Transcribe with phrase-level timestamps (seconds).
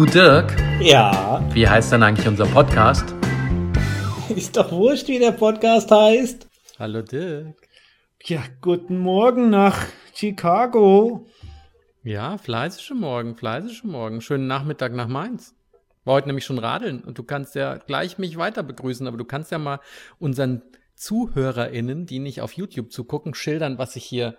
[0.00, 3.04] Du Dirk, Ja, wie heißt denn eigentlich unser Podcast?
[4.34, 6.48] ist doch wurscht, wie der Podcast heißt.
[6.78, 7.68] Hallo Dirk.
[8.24, 9.76] Ja, guten Morgen nach
[10.14, 11.26] Chicago.
[12.02, 14.22] Ja, fleißige Morgen, fleißige Morgen.
[14.22, 15.54] Schönen Nachmittag nach Mainz.
[16.04, 19.26] War heute nämlich schon radeln und du kannst ja gleich mich weiter begrüßen, aber du
[19.26, 19.80] kannst ja mal
[20.18, 20.62] unseren
[20.94, 24.38] ZuhörerInnen, die nicht auf YouTube zugucken, schildern, was ich hier,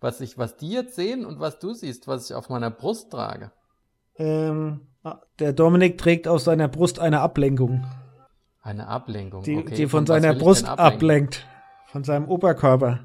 [0.00, 3.10] was ich, was die jetzt sehen und was du siehst, was ich auf meiner Brust
[3.12, 3.52] trage.
[4.18, 7.86] Ähm, ah, der Dominik trägt aus seiner Brust eine Ablenkung,
[8.62, 9.42] Eine Ablenkung.
[9.42, 9.74] die, okay.
[9.74, 11.46] die von was seiner Brust ablenkt.
[11.86, 13.00] Von seinem Oberkörper.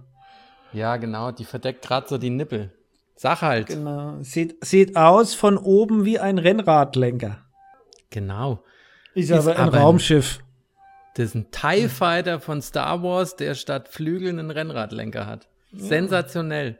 [0.73, 2.71] Ja, genau, die verdeckt gerade so die Nippel.
[3.15, 3.67] Sag halt.
[3.67, 4.17] Genau.
[4.21, 7.37] Sieht, sieht aus von oben wie ein Rennradlenker.
[8.09, 8.63] Genau.
[9.13, 10.39] Ist, Ist aber ein aber ein- Raumschiff.
[11.15, 15.47] Das ist ein TIE Fighter von Star Wars, der statt Flügeln einen Rennradlenker hat.
[15.71, 16.79] Sensationell.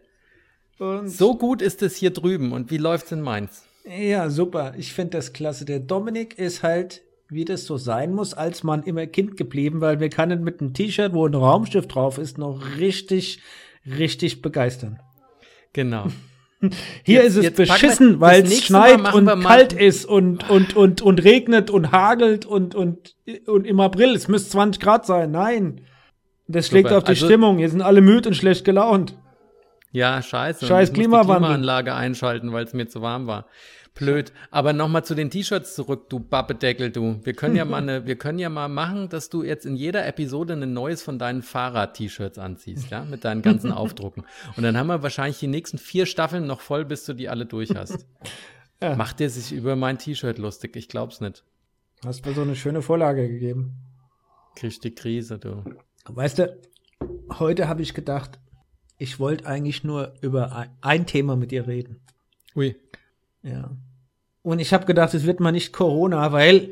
[0.79, 2.51] Und So gut ist es hier drüben.
[2.51, 3.63] Und wie läuft's in Mainz?
[3.85, 4.73] Ja, super.
[4.77, 5.65] Ich finde das klasse.
[5.65, 9.99] Der Dominik ist halt, wie das so sein muss, als Mann immer Kind geblieben, weil
[9.99, 13.39] wir können mit einem T-Shirt, wo ein Raumschiff drauf ist, noch richtig,
[13.85, 14.99] richtig begeistern.
[15.73, 16.05] Genau.
[17.03, 21.23] Hier Jetzt- ist es beschissen, weil es schneit und kalt ist und, und, und, und
[21.25, 23.15] regnet und hagelt und, und,
[23.47, 25.31] und im April, es müsste 20 Grad sein.
[25.31, 25.81] Nein.
[26.47, 26.99] Das schlägt Super.
[26.99, 27.57] auf die Also- Stimmung.
[27.57, 29.17] Hier sind alle müde und schlecht gelaunt.
[29.91, 30.65] Ja, scheiße.
[30.65, 31.33] Scheiß ich muss Klimawandel.
[31.35, 33.45] Die Klimaanlage einschalten, weil es mir zu warm war.
[33.95, 34.31] Blöd.
[34.49, 37.19] Aber nochmal zu den T-Shirts zurück, du Bappedeckel, du.
[37.23, 40.05] Wir können ja mal eine, wir können ja mal machen, dass du jetzt in jeder
[40.07, 44.23] Episode ein neues von deinen Fahrrad-T-Shirts anziehst, ja, mit deinen ganzen Aufdrucken.
[44.57, 47.45] Und dann haben wir wahrscheinlich die nächsten vier Staffeln noch voll, bis du die alle
[47.45, 48.07] durch hast.
[48.81, 48.95] Ja.
[48.95, 50.75] Macht der sich über mein T-Shirt lustig?
[50.75, 51.43] Ich glaub's nicht.
[52.03, 53.75] Hast mir so eine schöne Vorlage gegeben.
[54.55, 55.63] Kriegst die Krise, du.
[56.05, 56.59] Weißt du,
[57.39, 58.39] heute habe ich gedacht,
[58.97, 62.01] ich wollte eigentlich nur über ein, ein Thema mit dir reden.
[62.55, 62.75] Ui.
[63.43, 63.71] Ja.
[64.41, 66.71] Und ich habe gedacht, es wird mal nicht Corona, weil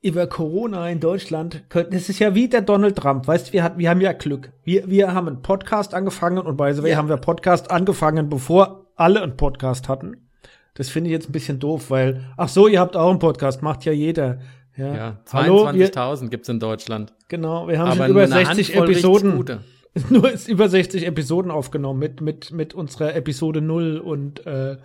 [0.00, 3.78] über Corona in Deutschland könnten, es ist ja wie der Donald Trump, weißt wir, hat-
[3.78, 4.52] wir haben ja Glück.
[4.62, 6.96] Wir, wir haben einen Podcast angefangen und bei the way Ja.
[6.96, 10.28] haben wir Podcast angefangen, bevor alle einen Podcast hatten.
[10.74, 13.62] Das finde ich jetzt ein bisschen doof, weil, ach so, ihr habt auch einen Podcast,
[13.62, 14.38] macht ja jeder.
[14.76, 17.12] Ja, Ja, Hallo, wir, 22.000 gibt's in Deutschland.
[17.28, 19.64] genau, wir haben Aber schon über nur eine 60 Handvoll richtig Episoden.
[20.10, 24.76] nur ist über 60 Episoden aufgenommen mit, mit, mit unserer Episode 0 und äh,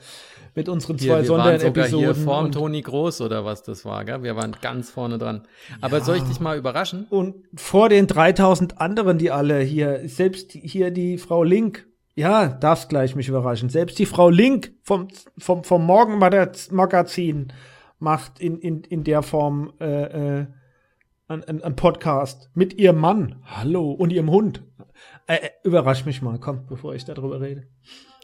[0.56, 2.06] mit unseren Hier, zwei sogar Sonderepisoden.
[2.06, 4.24] hier vorm Toni Groß oder was das war, gell?
[4.24, 5.48] Wir waren ganz vorne dran.
[5.82, 7.08] Aber soll ich dich mal überraschen?
[7.10, 12.90] und vor den 3000 anderen, die alle hier, selbst hier die Frau Link, ja, darfst
[12.90, 15.08] gleich mich überraschen, selbst die Frau Link vom,
[15.38, 17.52] vom, vom Morgenmagazin
[18.00, 20.46] macht in, in, in der Form äh, äh,
[21.28, 24.64] ein, ein, ein Podcast mit ihrem Mann, hallo, und ihrem Hund.
[25.28, 27.68] Äh, äh, überrasch mich mal, komm, bevor ich darüber rede.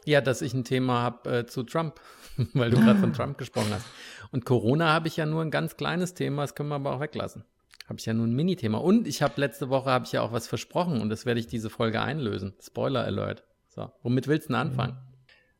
[0.04, 2.00] Ja, dass ich ein Thema habe äh, zu Trump,
[2.54, 3.86] weil du gerade von Trump gesprochen hast.
[4.32, 7.00] Und Corona habe ich ja nur ein ganz kleines Thema, das können wir aber auch
[7.00, 7.44] weglassen.
[7.88, 8.78] Habe ich ja nur ein Mini-Thema.
[8.78, 11.48] Und ich habe letzte Woche habe ich ja auch was versprochen und das werde ich
[11.48, 12.54] diese Folge einlösen.
[12.60, 13.44] Spoiler Alert.
[13.68, 14.96] So, womit willst du denn anfangen?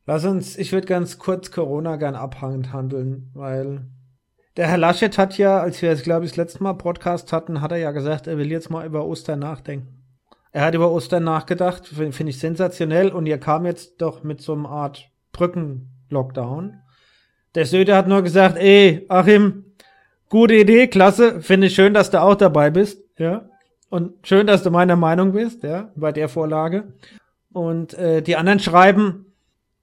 [0.05, 3.85] Lass uns, ich würde ganz kurz Corona gern abhangend handeln, weil
[4.57, 7.61] der Herr Laschet hat ja, als wir es, glaube ich, das letzte Mal Podcast hatten,
[7.61, 10.00] hat er ja gesagt, er will jetzt mal über Ostern nachdenken.
[10.51, 14.41] Er hat über Ostern nachgedacht, finde find ich sensationell, und er kam jetzt doch mit
[14.41, 16.77] so einer Art Brücken-Lockdown.
[17.55, 19.65] Der Söder hat nur gesagt, ey, Achim,
[20.29, 23.49] gute Idee, klasse, finde ich schön, dass du auch dabei bist, ja.
[23.89, 26.93] Und schön, dass du meiner Meinung bist, ja, bei der Vorlage.
[27.51, 29.25] Und äh, die anderen schreiben,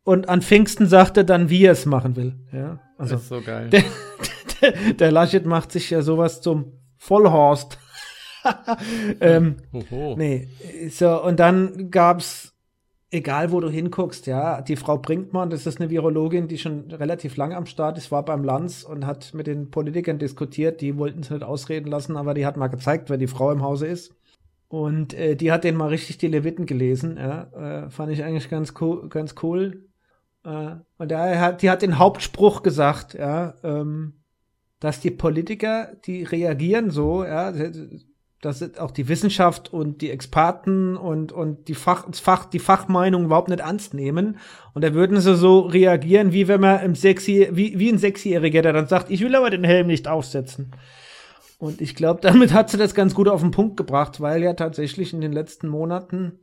[0.08, 2.34] und an Pfingsten sagte dann, wie er es machen will.
[2.50, 3.68] Ja, also das ist so geil.
[3.70, 3.82] der,
[4.62, 7.78] der, der Laschet macht sich ja sowas zum Vollhorst.
[9.20, 9.56] ähm,
[10.16, 10.48] nee,
[10.90, 12.54] so, und dann gab's,
[13.10, 17.36] egal wo du hinguckst, ja, die Frau Brinkmann, das ist eine Virologin, die schon relativ
[17.36, 21.20] lange am Start ist, war beim Lanz und hat mit den Politikern diskutiert, die wollten
[21.20, 24.14] es nicht ausreden lassen, aber die hat mal gezeigt, wer die Frau im Hause ist.
[24.68, 28.50] Und äh, die hat den mal richtig die Leviten gelesen, ja, äh, fand ich eigentlich
[28.50, 29.88] ganz cool, ganz cool.
[30.44, 34.18] Äh, und daher hat, die hat den Hauptspruch gesagt, ja, ähm,
[34.80, 37.52] dass die Politiker, die reagieren so, ja,
[38.40, 42.60] dass es auch die Wissenschaft und die Experten und, und die, Fach, das Fach, die
[42.60, 44.38] Fachmeinung überhaupt nicht ernst nehmen.
[44.74, 48.62] Und da würden sie so reagieren, wie wenn man im Sexy, wie, wie ein Sechsjähriger,
[48.62, 50.70] der dann sagt, ich will aber den Helm nicht aufsetzen.
[51.58, 54.54] Und ich glaube, damit hat sie das ganz gut auf den Punkt gebracht, weil ja
[54.54, 56.38] tatsächlich in den letzten Monaten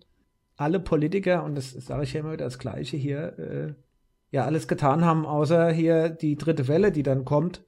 [0.58, 3.74] alle Politiker, und das sage ich ja immer wieder das Gleiche hier, äh,
[4.32, 7.64] ja alles getan haben, außer hier die dritte Welle, die dann kommt,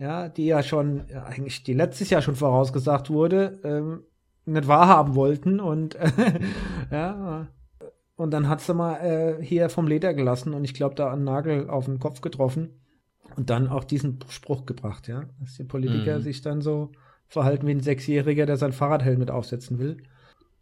[0.00, 4.02] ja, die ja schon, ja, eigentlich die letztes Jahr schon vorausgesagt wurde, ähm,
[4.46, 5.96] nicht wahrhaben wollten und
[6.90, 7.46] ja,
[8.16, 11.24] und dann hat sie mal äh, hier vom Leder gelassen und ich glaube, da einen
[11.24, 12.80] Nagel auf den Kopf getroffen.
[13.36, 16.22] Und dann auch diesen Spruch gebracht, ja, dass die Politiker mhm.
[16.22, 16.90] sich dann so
[17.28, 19.98] verhalten wie ein Sechsjähriger, der sein Fahrradhelm mit aufsetzen will.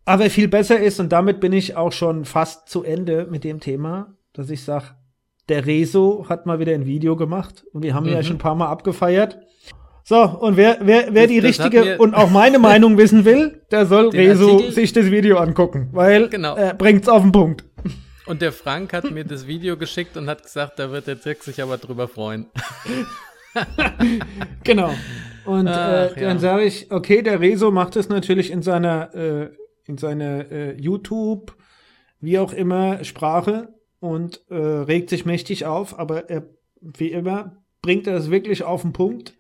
[0.05, 3.59] Aber viel besser ist, und damit bin ich auch schon fast zu Ende mit dem
[3.59, 4.95] Thema, dass ich sage,
[5.49, 8.13] der Rezo hat mal wieder ein Video gemacht und wir haben mhm.
[8.13, 9.39] ja schon ein paar Mal abgefeiert.
[10.05, 13.87] So, und wer, wer, wer das, die richtige und auch meine Meinung wissen will, der
[13.87, 16.57] soll Rezo Artikel, sich das Video angucken, weil genau.
[16.57, 17.65] er bringt's auf den Punkt.
[18.27, 21.43] Und der Frank hat mir das Video geschickt und hat gesagt, da wird der Dirk
[21.43, 22.47] sich aber drüber freuen.
[24.65, 24.93] genau.
[25.47, 29.49] Und Ach, äh, dann sage ich, okay, der Rezo macht es natürlich in seiner, äh,
[29.87, 31.57] in seiner äh, YouTube,
[32.21, 33.69] wie auch immer, Sprache
[34.01, 36.49] und äh, regt sich mächtig auf, aber er,
[36.81, 39.35] wie immer, bringt er es wirklich auf den Punkt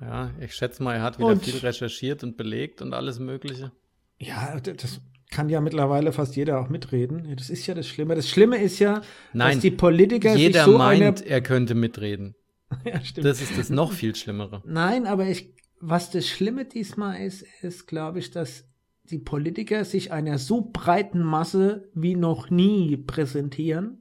[0.00, 3.72] ja, ich schätze mal, er hat wieder und, viel recherchiert und belegt und alles Mögliche.
[4.18, 7.34] Ja, das kann ja mittlerweile fast jeder auch mitreden.
[7.36, 8.14] Das ist ja das Schlimme.
[8.14, 9.02] Das Schlimme ist ja,
[9.32, 12.34] Nein, dass die Politiker jeder sich so meint, er könnte mitreden.
[12.84, 13.26] ja, stimmt.
[13.26, 14.62] Das ist das noch viel Schlimmere.
[14.64, 18.69] Nein, aber ich, was das Schlimme diesmal ist, ist, glaube ich, dass
[19.10, 24.00] die Politiker sich einer so breiten Masse wie noch nie präsentieren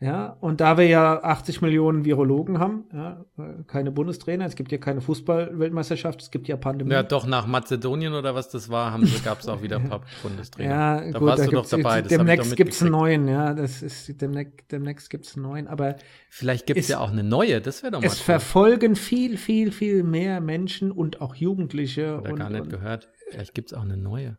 [0.00, 3.24] ja, und da wir ja 80 Millionen Virologen haben, ja,
[3.66, 6.92] keine Bundestrainer, es gibt ja keine Fußball-Weltmeisterschaft, es gibt ja Pandemie.
[6.92, 10.70] Ja, doch, nach Mazedonien oder was das war, gab es auch wieder ein paar Bundestrainer.
[10.70, 12.02] Ja, da gut, warst da du doch dabei.
[12.02, 15.66] Das demnächst gibt es einen neuen, ja, das ist, demnächst, demnächst gibt es einen neuen,
[15.66, 15.96] aber.
[16.30, 18.06] Vielleicht gibt es ja auch eine neue, das wäre doch mal.
[18.06, 18.24] Es cool.
[18.24, 22.18] verfolgen viel, viel, viel mehr Menschen und auch Jugendliche.
[22.20, 23.08] Oder und, gar nicht und, gehört.
[23.30, 24.38] Vielleicht gibt es auch eine neue.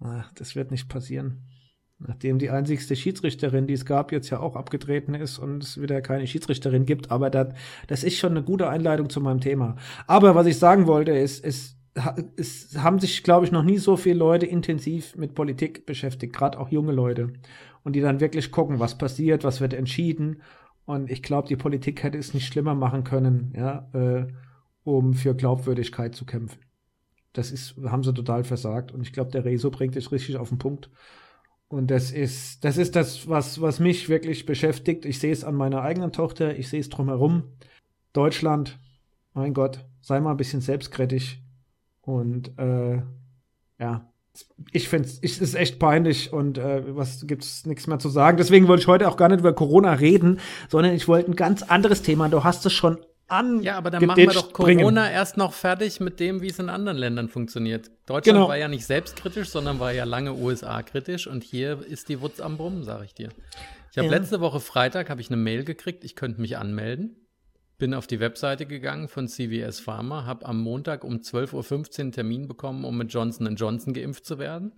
[0.00, 1.42] Ach, das wird nicht passieren.
[1.98, 6.02] Nachdem die einzigste Schiedsrichterin, die es gab, jetzt ja auch abgetreten ist und es wieder
[6.02, 7.10] keine Schiedsrichterin gibt.
[7.10, 7.54] Aber das,
[7.86, 9.76] das ist schon eine gute Einleitung zu meinem Thema.
[10.06, 11.76] Aber was ich sagen wollte, ist, es,
[12.36, 16.58] es haben sich, glaube ich, noch nie so viele Leute intensiv mit Politik beschäftigt, gerade
[16.58, 17.32] auch junge Leute.
[17.84, 20.42] Und die dann wirklich gucken, was passiert, was wird entschieden.
[20.84, 24.26] Und ich glaube, die Politik hätte es nicht schlimmer machen können, ja, äh,
[24.82, 26.58] um für Glaubwürdigkeit zu kämpfen.
[27.34, 28.92] Das ist, haben sie total versagt.
[28.92, 30.88] Und ich glaube, der Rezo bringt es richtig auf den Punkt.
[31.68, 35.04] Und das ist, das ist das, was, was mich wirklich beschäftigt.
[35.04, 37.42] Ich sehe es an meiner eigenen Tochter, ich sehe es drumherum.
[38.12, 38.78] Deutschland,
[39.32, 41.42] mein Gott, sei mal ein bisschen selbstkritisch.
[42.02, 43.02] Und äh,
[43.80, 44.12] ja,
[44.72, 48.36] ich finde es ist echt peinlich und äh, was gibt's nichts mehr zu sagen.
[48.36, 51.62] Deswegen wollte ich heute auch gar nicht über Corona reden, sondern ich wollte ein ganz
[51.62, 52.28] anderes Thema.
[52.28, 52.98] Du hast es schon
[53.28, 53.62] an.
[53.62, 55.14] Ja, aber dann machen wir doch Corona bringen.
[55.14, 57.90] erst noch fertig mit dem, wie es in anderen Ländern funktioniert.
[58.06, 58.48] Deutschland genau.
[58.48, 62.56] war ja nicht selbstkritisch, sondern war ja lange USA-kritisch und hier ist die Wutz am
[62.56, 63.30] Brummen, sage ich dir.
[63.90, 64.16] Ich habe ja.
[64.16, 67.16] letzte Woche Freitag habe ich eine Mail gekriegt, ich könnte mich anmelden.
[67.78, 72.12] Bin auf die Webseite gegangen von CVS Pharma, habe am Montag um 12.15 Uhr einen
[72.12, 74.72] Termin bekommen, um mit Johnson Johnson geimpft zu werden.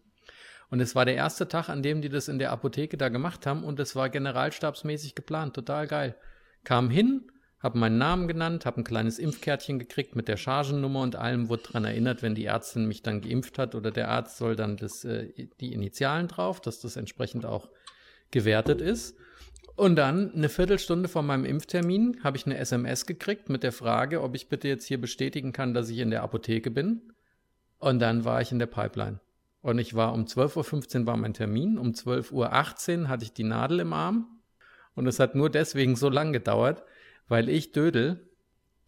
[0.68, 3.46] Und es war der erste Tag, an dem die das in der Apotheke da gemacht
[3.46, 6.16] haben und es war generalstabsmäßig geplant, total geil.
[6.64, 7.30] Kam hin,
[7.66, 11.64] habe meinen Namen genannt, habe ein kleines Impfkärtchen gekriegt mit der Chargennummer und allem, wurde
[11.64, 15.04] daran erinnert, wenn die Ärztin mich dann geimpft hat oder der Arzt soll dann das,
[15.04, 17.68] äh, die Initialen drauf, dass das entsprechend auch
[18.30, 19.16] gewertet ist.
[19.74, 24.22] Und dann eine Viertelstunde vor meinem Impftermin habe ich eine SMS gekriegt mit der Frage,
[24.22, 27.12] ob ich bitte jetzt hier bestätigen kann, dass ich in der Apotheke bin.
[27.78, 29.20] Und dann war ich in der Pipeline.
[29.60, 32.32] Und ich war um 12.15 Uhr war mein Termin, um 12.18
[33.02, 34.40] Uhr hatte ich die Nadel im Arm.
[34.94, 36.84] Und es hat nur deswegen so lang gedauert,
[37.28, 38.28] weil ich Dödel,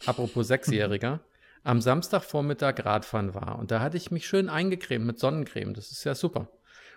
[0.06, 1.20] apropos Sechsjähriger,
[1.64, 3.58] am Samstagvormittag Radfahren war.
[3.58, 5.74] Und da hatte ich mich schön eingecremt mit Sonnencreme.
[5.74, 6.48] Das ist ja super.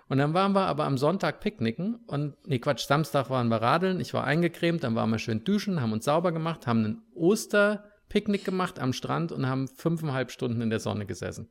[0.08, 4.02] Und dann waren wir aber am Sonntag picknicken und, nee, Quatsch, Samstag waren wir radeln.
[4.02, 8.44] Ich war eingecremt, dann waren wir schön duschen, haben uns sauber gemacht, haben einen Osterpicknick
[8.44, 11.50] gemacht am Strand und haben fünfeinhalb Stunden in der Sonne gesessen.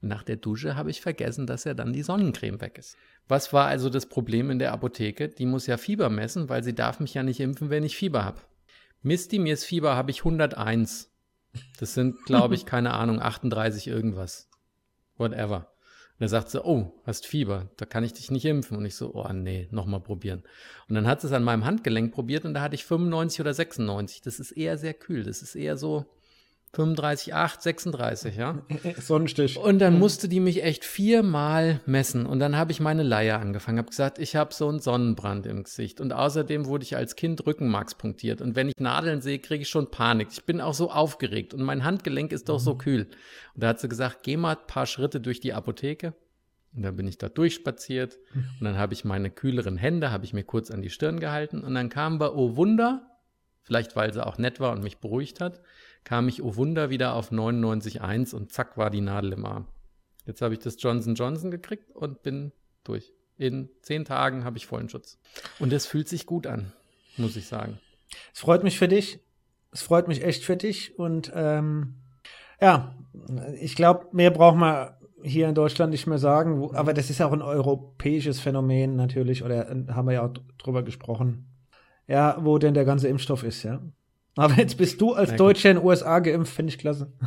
[0.00, 2.96] Und nach der Dusche habe ich vergessen, dass ja dann die Sonnencreme weg ist.
[3.28, 5.28] Was war also das Problem in der Apotheke?
[5.28, 8.24] Die muss ja Fieber messen, weil sie darf mich ja nicht impfen, wenn ich Fieber
[8.24, 8.40] habe.
[9.02, 11.10] Misty, mir ist Fieber, habe ich 101.
[11.78, 14.48] Das sind, glaube ich, keine Ahnung, 38 irgendwas.
[15.16, 15.72] Whatever.
[16.18, 18.76] Und er sagt so, oh, hast Fieber, da kann ich dich nicht impfen.
[18.76, 20.42] Und ich so, oh nee, nochmal probieren.
[20.88, 24.22] Und dann hat es an meinem Handgelenk probiert und da hatte ich 95 oder 96.
[24.22, 25.22] Das ist eher sehr kühl.
[25.22, 26.06] Das ist eher so,
[26.74, 28.62] 35, 8, 36, ja.
[28.98, 29.56] Sonnenstich.
[29.56, 32.26] Und dann musste die mich echt viermal messen.
[32.26, 33.78] Und dann habe ich meine Leier angefangen.
[33.78, 36.00] Habe gesagt, ich habe so einen Sonnenbrand im Gesicht.
[36.00, 38.42] Und außerdem wurde ich als Kind rückenmarkspunktiert.
[38.42, 40.28] Und wenn ich Nadeln sehe, kriege ich schon Panik.
[40.30, 41.54] Ich bin auch so aufgeregt.
[41.54, 42.78] Und mein Handgelenk ist doch so mhm.
[42.78, 43.02] kühl.
[43.54, 46.12] Und da hat sie gesagt, geh mal ein paar Schritte durch die Apotheke.
[46.76, 48.18] Und dann bin ich da durchspaziert.
[48.34, 51.64] Und dann habe ich meine kühleren Hände, habe ich mir kurz an die Stirn gehalten.
[51.64, 53.08] Und dann kam wir, oh Wunder,
[53.62, 55.60] vielleicht weil sie auch nett war und mich beruhigt hat,
[56.04, 59.66] kam ich, oh Wunder, wieder auf 99,1 und zack war die Nadel im Arm.
[60.26, 62.52] Jetzt habe ich das Johnson Johnson gekriegt und bin
[62.84, 63.12] durch.
[63.36, 65.18] In zehn Tagen habe ich vollen Schutz.
[65.58, 66.72] Und es fühlt sich gut an,
[67.16, 67.78] muss ich sagen.
[68.34, 69.20] Es freut mich für dich.
[69.70, 71.94] Es freut mich echt für dich und ähm,
[72.60, 72.96] ja,
[73.60, 74.90] ich glaube, mehr braucht man
[75.22, 79.70] hier in Deutschland nicht mehr sagen, aber das ist auch ein europäisches Phänomen natürlich, oder
[79.70, 81.46] äh, haben wir ja auch drüber gesprochen.
[82.06, 83.82] Ja, wo denn der ganze Impfstoff ist, ja.
[84.38, 87.12] Aber jetzt bist du als Deutscher in den USA geimpft, finde ich klasse.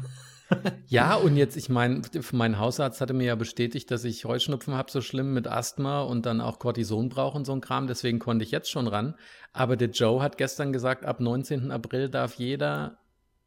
[0.87, 2.01] Ja, und jetzt, ich meine,
[2.33, 6.25] mein Hausarzt hatte mir ja bestätigt, dass ich Heuschnupfen habe, so schlimm mit Asthma und
[6.25, 7.87] dann auch Cortison brauche und so ein Kram.
[7.87, 9.15] Deswegen konnte ich jetzt schon ran.
[9.53, 11.71] Aber der Joe hat gestern gesagt, ab 19.
[11.71, 12.97] April darf jeder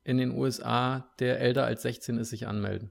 [0.02, 2.90] in den USA, der älter als 16 ist, sich anmelden.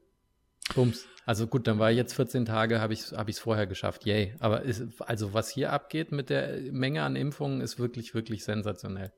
[0.75, 1.07] Bums.
[1.25, 4.05] Also gut, dann war ich jetzt 14 Tage, habe ich es hab vorher geschafft.
[4.05, 4.35] Yay.
[4.37, 9.11] Aber ist, also was hier abgeht mit der Menge an Impfungen, ist wirklich, wirklich sensationell.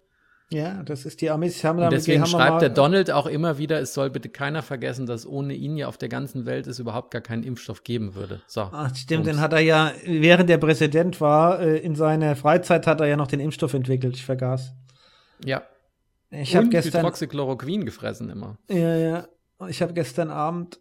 [0.56, 1.62] Ja, das ist die Amis.
[1.66, 5.06] Haben und deswegen haben schreibt der Donald auch immer wieder, es soll bitte keiner vergessen,
[5.06, 8.42] dass ohne ihn ja auf der ganzen Welt es überhaupt gar keinen Impfstoff geben würde.
[8.48, 8.62] So.
[8.62, 13.02] Ach, stimmt, den hat er ja, während der Präsident war, äh, in seiner Freizeit hat
[13.02, 14.16] er ja noch den Impfstoff entwickelt.
[14.16, 14.74] Ich vergaß.
[15.44, 15.62] Ja.
[16.30, 18.58] Ich habe gestern Hydroxychloroquin gefressen immer.
[18.70, 19.28] Ja, ja.
[19.68, 20.80] Ich habe gestern Abend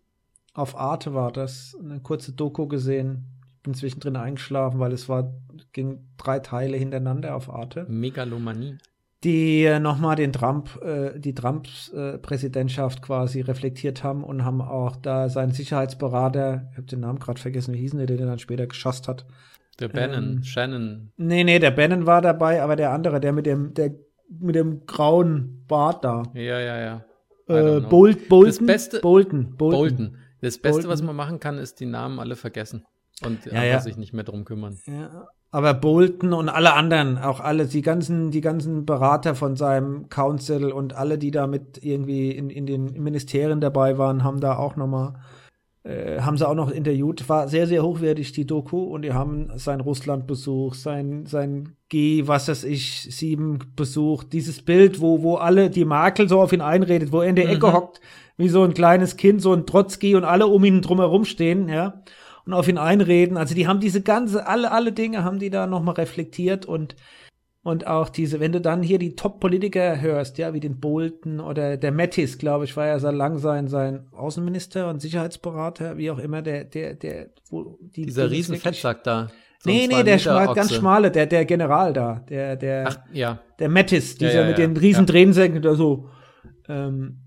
[0.52, 3.24] auf Arte war das eine kurze Doku gesehen.
[3.56, 5.34] Ich bin zwischendrin eingeschlafen, weil es war
[5.72, 7.86] ging drei Teile hintereinander auf Arte.
[7.88, 8.78] Megalomanie
[9.24, 15.28] die nochmal den Trump, äh, die Trumps-Präsidentschaft äh, quasi reflektiert haben und haben auch da
[15.28, 18.66] seinen Sicherheitsberater, ich habe den Namen gerade vergessen, wie hieß der, der den dann später
[18.66, 19.26] geschasst hat.
[19.80, 21.12] Der Bannon, ähm, Shannon.
[21.16, 23.94] Nee, nee, der Bannon war dabei, aber der andere, der mit dem, der
[24.28, 26.22] mit dem grauen Bart da.
[26.34, 27.04] Ja, ja, ja.
[27.48, 29.78] Äh, Bolt, Bolton, das Beste, Bolton, Bolton.
[29.78, 30.16] Bolton.
[30.40, 30.90] Das Beste, Bolton.
[30.90, 32.84] was man machen kann, ist die Namen alle vergessen
[33.24, 33.80] und ja, ja.
[33.80, 34.78] sich nicht mehr drum kümmern.
[34.86, 40.08] Ja, aber Bolton und alle anderen, auch alle, die ganzen, die ganzen Berater von seinem
[40.08, 44.56] Council und alle, die da mit irgendwie in, in den Ministerien dabei waren, haben da
[44.56, 45.14] auch nochmal,
[45.84, 47.28] äh, haben sie auch noch interviewt.
[47.28, 48.82] War sehr, sehr hochwertig, die Doku.
[48.82, 55.00] Und die haben sein Russlandbesuch, sein, sein G, was weiß ich, sieben Besuch, dieses Bild,
[55.00, 57.74] wo, wo alle, die Makel so auf ihn einredet, wo er in der Ecke mhm.
[57.74, 58.00] hockt,
[58.36, 62.02] wie so ein kleines Kind, so ein Trotzki und alle um ihn drumherum stehen, ja
[62.46, 63.36] und auf ihn einreden.
[63.36, 66.96] Also die haben diese ganze, alle, alle Dinge haben die da nochmal reflektiert und,
[67.62, 71.76] und auch diese, wenn du dann hier die Top-Politiker hörst, ja, wie den Bolton oder
[71.76, 76.18] der Mattis, glaube ich, war ja sehr lang sein, sein Außenminister und Sicherheitsberater, wie auch
[76.18, 78.06] immer, der, der, der, wo die.
[78.06, 79.28] Dieser riesen Fettsack da.
[79.58, 83.40] So nee, nee, der schmal, ganz schmale, der, der General da, der, der, Ach, ja.
[83.58, 85.12] der Mattis, dieser ja, ja, mit den riesen ja.
[85.12, 86.10] Tränensäcken, der so,
[86.68, 87.23] ähm,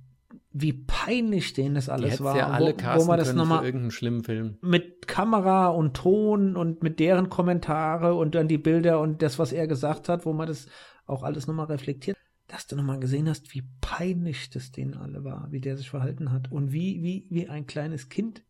[0.61, 2.35] wie peinlich denen das alles war.
[2.35, 4.57] Ja alle wo, wo man das nochmal irgendeinen schlimmen Film.
[4.61, 9.51] Mit Kamera und Ton und mit deren Kommentare und dann die Bilder und das, was
[9.51, 10.67] er gesagt hat, wo man das
[11.05, 15.47] auch alles nochmal reflektiert, dass du nochmal gesehen hast, wie peinlich das denen alle war,
[15.51, 18.43] wie der sich verhalten hat und wie, wie, wie ein kleines Kind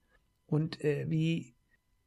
[0.46, 1.57] und äh, wie,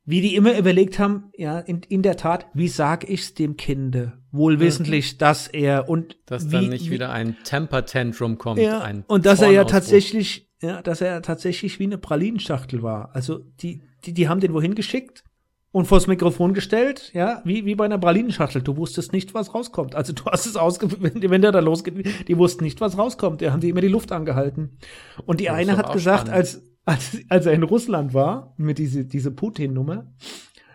[0.05, 4.15] wie die immer überlegt haben, ja, in, in der Tat, wie sag ich's dem Kinde?
[4.33, 5.19] Wohlwissentlich, mhm.
[5.19, 9.27] dass er und dass wie, dann nicht wie, wieder ein Temper Tantrum kommt, ja, und
[9.27, 13.11] dass er ja tatsächlich, ja, dass er tatsächlich wie eine Pralinenschachtel war.
[13.15, 15.25] Also die, die, die haben den wohin geschickt
[15.73, 18.63] und vors Mikrofon gestellt, ja, wie, wie bei einer Pralinenschachtel.
[18.63, 19.95] Du wusstest nicht, was rauskommt.
[19.95, 23.41] Also du hast es ausge, wenn, wenn der da losgeht, die wussten nicht, was rauskommt.
[23.41, 24.79] Die haben die immer die Luft angehalten.
[25.27, 26.37] Und die das eine hat gesagt, spannend.
[26.37, 30.13] als, als, als er in Russland war, mit diese, diese Putin-Nummer,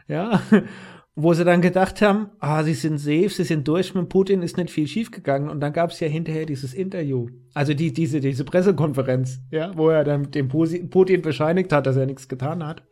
[0.07, 0.41] ja,
[1.15, 4.55] wo sie dann gedacht haben, ah, sie sind safe, sie sind durch mit Putin, ist
[4.55, 5.49] nicht viel schiefgegangen.
[5.49, 9.89] Und dann gab es ja hinterher dieses Interview, also die, diese, diese Pressekonferenz, ja, wo
[9.89, 12.83] er dann dem Putin bescheinigt hat, dass er nichts getan hat.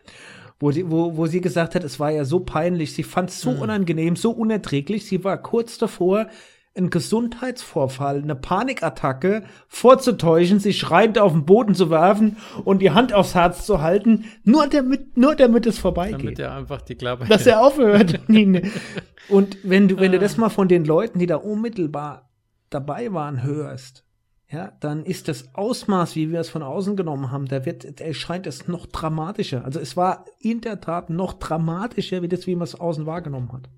[0.60, 3.40] Wo, die, wo, wo sie gesagt hat, es war ja so peinlich, sie fand es
[3.40, 3.62] so mhm.
[3.62, 6.28] unangenehm, so unerträglich, sie war kurz davor,
[6.76, 13.14] einen Gesundheitsvorfall, eine Panikattacke vorzutäuschen, sich schreiend auf den Boden zu werfen und die Hand
[13.14, 16.20] aufs Herz zu halten, nur damit, nur damit es vorbeigeht.
[16.20, 18.20] Damit er einfach die Klappe Dass er aufhört.
[19.30, 22.30] und wenn du, wenn du das mal von den Leuten, die da unmittelbar
[22.72, 24.04] dabei waren, hörst,
[24.50, 28.48] ja, dann ist das Ausmaß, wie wir es von außen genommen haben, da wird, erscheint
[28.48, 29.64] es noch dramatischer.
[29.64, 33.52] Also es war in der Tat noch dramatischer, wie das, wie man es außen wahrgenommen
[33.52, 33.70] hat.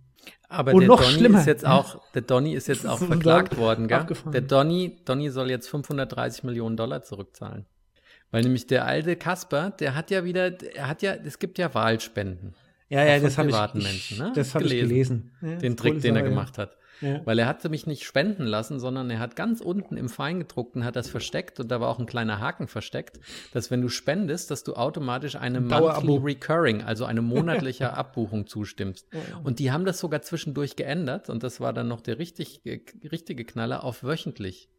[0.50, 1.40] Aber Und der noch Donny schlimmer.
[1.40, 4.06] ist jetzt auch, der Donny ist jetzt auch verklagt worden, gell?
[4.32, 7.66] Der Donny, Donny soll jetzt 530 Millionen Dollar zurückzahlen.
[8.32, 11.74] Weil nämlich der alte Kasper, der hat ja wieder, er hat ja, es gibt ja
[11.74, 12.54] Wahlspenden.
[12.90, 14.34] Ja, ja, das habe ich, Menschen, ne?
[14.36, 14.84] das hab gelesen.
[14.84, 15.32] ich gelesen.
[15.42, 16.78] Ja, den Trick, den er gemacht hat.
[17.02, 17.22] Ja.
[17.26, 20.96] Weil er hatte mich nicht spenden lassen, sondern er hat ganz unten im Feingedruckten hat
[20.96, 23.20] das versteckt und da war auch ein kleiner Haken versteckt,
[23.54, 29.08] dass wenn du spendest, dass du automatisch eine Monthly Recurring, also eine monatliche Abbuchung zustimmst.
[29.44, 33.46] Und die haben das sogar zwischendurch geändert und das war dann noch der richtig, richtige
[33.46, 34.70] Knaller auf wöchentlich.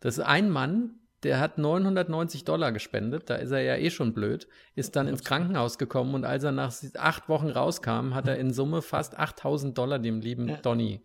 [0.00, 4.12] Das ist ein Mann, der hat 990 Dollar gespendet, da ist er ja eh schon
[4.12, 8.38] blöd, ist dann ins Krankenhaus gekommen und als er nach acht Wochen rauskam, hat er
[8.38, 11.02] in Summe fast 8000 Dollar dem lieben Donny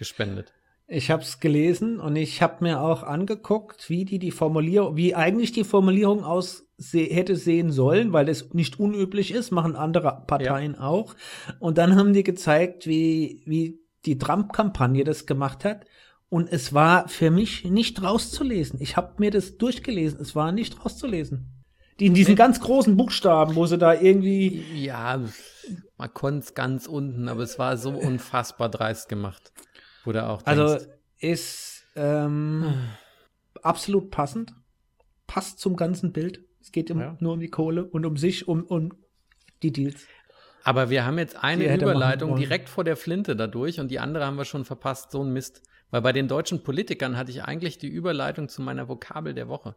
[0.00, 0.52] gespendet.
[0.88, 5.14] Ich habe es gelesen und ich habe mir auch angeguckt, wie die die Formulierung, wie
[5.14, 10.74] eigentlich die Formulierung aus hätte sehen sollen, weil es nicht unüblich ist, machen andere Parteien
[10.74, 10.80] ja.
[10.80, 11.14] auch.
[11.60, 15.84] Und dann haben die gezeigt, wie wie die Trump-Kampagne das gemacht hat.
[16.28, 18.80] Und es war für mich nicht rauszulesen.
[18.80, 20.18] Ich habe mir das durchgelesen.
[20.20, 21.60] Es war nicht rauszulesen.
[22.00, 24.64] Die in diesen ganz großen Buchstaben, wo sie da irgendwie.
[24.74, 25.20] Ja,
[25.98, 29.52] man konnte es ganz unten, aber es war so unfassbar dreist gemacht.
[30.04, 30.78] Wo auch also
[31.18, 32.74] ist ähm,
[33.62, 34.54] absolut passend.
[35.26, 36.40] Passt zum ganzen Bild.
[36.60, 37.16] Es geht um, ja.
[37.20, 38.92] nur um die Kohle und um sich, um, um
[39.62, 40.06] die Deals.
[40.64, 44.36] Aber wir haben jetzt eine Überleitung direkt vor der Flinte dadurch und die andere haben
[44.36, 45.10] wir schon verpasst.
[45.10, 45.62] So ein Mist.
[45.90, 49.74] Weil bei den deutschen Politikern hatte ich eigentlich die Überleitung zu meiner Vokabel der Woche.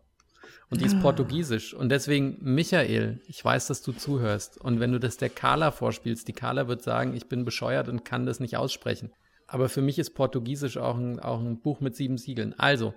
[0.70, 1.01] Und die ist ah.
[1.01, 1.74] portugiesisch.
[1.74, 4.60] Und deswegen, Michael, ich weiß, dass du zuhörst.
[4.60, 8.06] Und wenn du das der Carla vorspielst, die Carla wird sagen, ich bin bescheuert und
[8.06, 9.12] kann das nicht aussprechen.
[9.53, 12.55] Aber für mich ist Portugiesisch auch ein, auch ein Buch mit sieben Siegeln.
[12.57, 12.95] Also,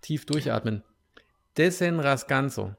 [0.00, 0.84] tief durchatmen.
[1.58, 2.76] Desenrascanso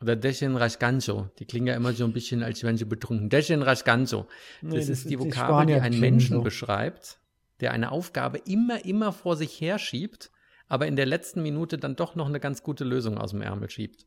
[0.00, 1.28] oder Desenrascanso.
[1.38, 3.28] Die klingen ja immer so ein bisschen, als wären sie betrunken.
[3.28, 4.20] Desenrascanso.
[4.62, 6.42] Das, nee, das ist die Vokabel, die, die einen Menschen so.
[6.42, 7.18] beschreibt,
[7.60, 10.30] der eine Aufgabe immer, immer vor sich her schiebt,
[10.68, 13.68] aber in der letzten Minute dann doch noch eine ganz gute Lösung aus dem Ärmel
[13.68, 14.06] schiebt.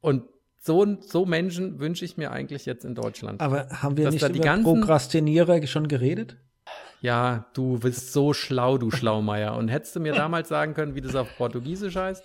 [0.00, 0.28] Und
[0.60, 3.40] so, so Menschen wünsche ich mir eigentlich jetzt in Deutschland.
[3.40, 6.36] Aber haben wir nicht über Prokrastinierer schon geredet?
[7.02, 9.56] Ja, du bist so schlau, du Schlaumeier.
[9.56, 12.22] Und hättest du mir damals sagen können, wie das auf Portugiesisch heißt?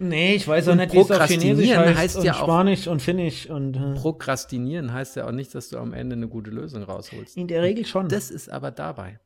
[0.00, 3.00] Nee, ich weiß auch nicht, wie es auf Chinesisch heißt, heißt und ja Spanisch und
[3.02, 3.94] Finnisch und äh.
[3.94, 7.36] Prokrastinieren heißt ja auch nicht, dass du am Ende eine gute Lösung rausholst.
[7.38, 8.08] In der Regel schon.
[8.08, 9.18] Das ist aber dabei.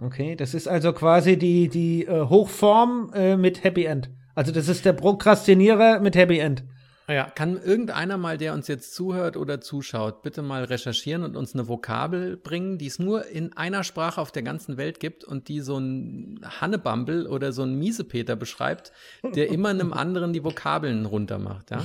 [0.00, 4.08] Okay, das ist also quasi die, die äh, Hochform äh, mit Happy End.
[4.36, 6.64] Also das ist der Prokrastinierer mit Happy End.
[7.08, 11.52] Ja, kann irgendeiner mal, der uns jetzt zuhört oder zuschaut, bitte mal recherchieren und uns
[11.52, 15.48] eine Vokabel bringen, die es nur in einer Sprache auf der ganzen Welt gibt und
[15.48, 18.92] die so ein Hannebumble oder so ein Miesepeter beschreibt,
[19.34, 21.84] der immer einem anderen die Vokabeln runtermacht, ja?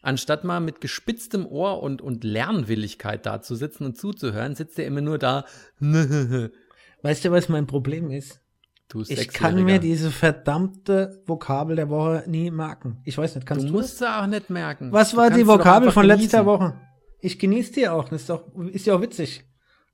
[0.00, 4.86] Anstatt mal mit gespitztem Ohr und, und Lernwilligkeit da zu sitzen und zuzuhören, sitzt er
[4.86, 5.46] immer nur da.
[5.80, 8.43] weißt du, was mein Problem ist?
[8.94, 13.00] Du ich kann mir diese verdammte Vokabel der Woche nie merken.
[13.02, 13.72] Ich weiß nicht, kannst du?
[13.72, 14.92] Du musst sie auch nicht merken.
[14.92, 16.22] Was war die Vokabel von genießen.
[16.22, 16.80] letzter Woche?
[17.18, 18.08] Ich genieße die auch.
[18.08, 19.42] Das ist, doch, ist ja auch witzig.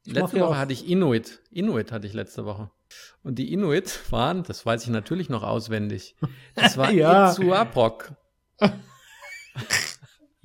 [0.04, 1.40] Ich letzte Woche hatte ich Inuit.
[1.50, 2.70] Inuit hatte ich letzte Woche.
[3.22, 6.14] Und die Inuit waren, das weiß ich natürlich noch auswendig.
[6.54, 7.30] Das war ja.
[7.30, 8.12] Itzuaprok.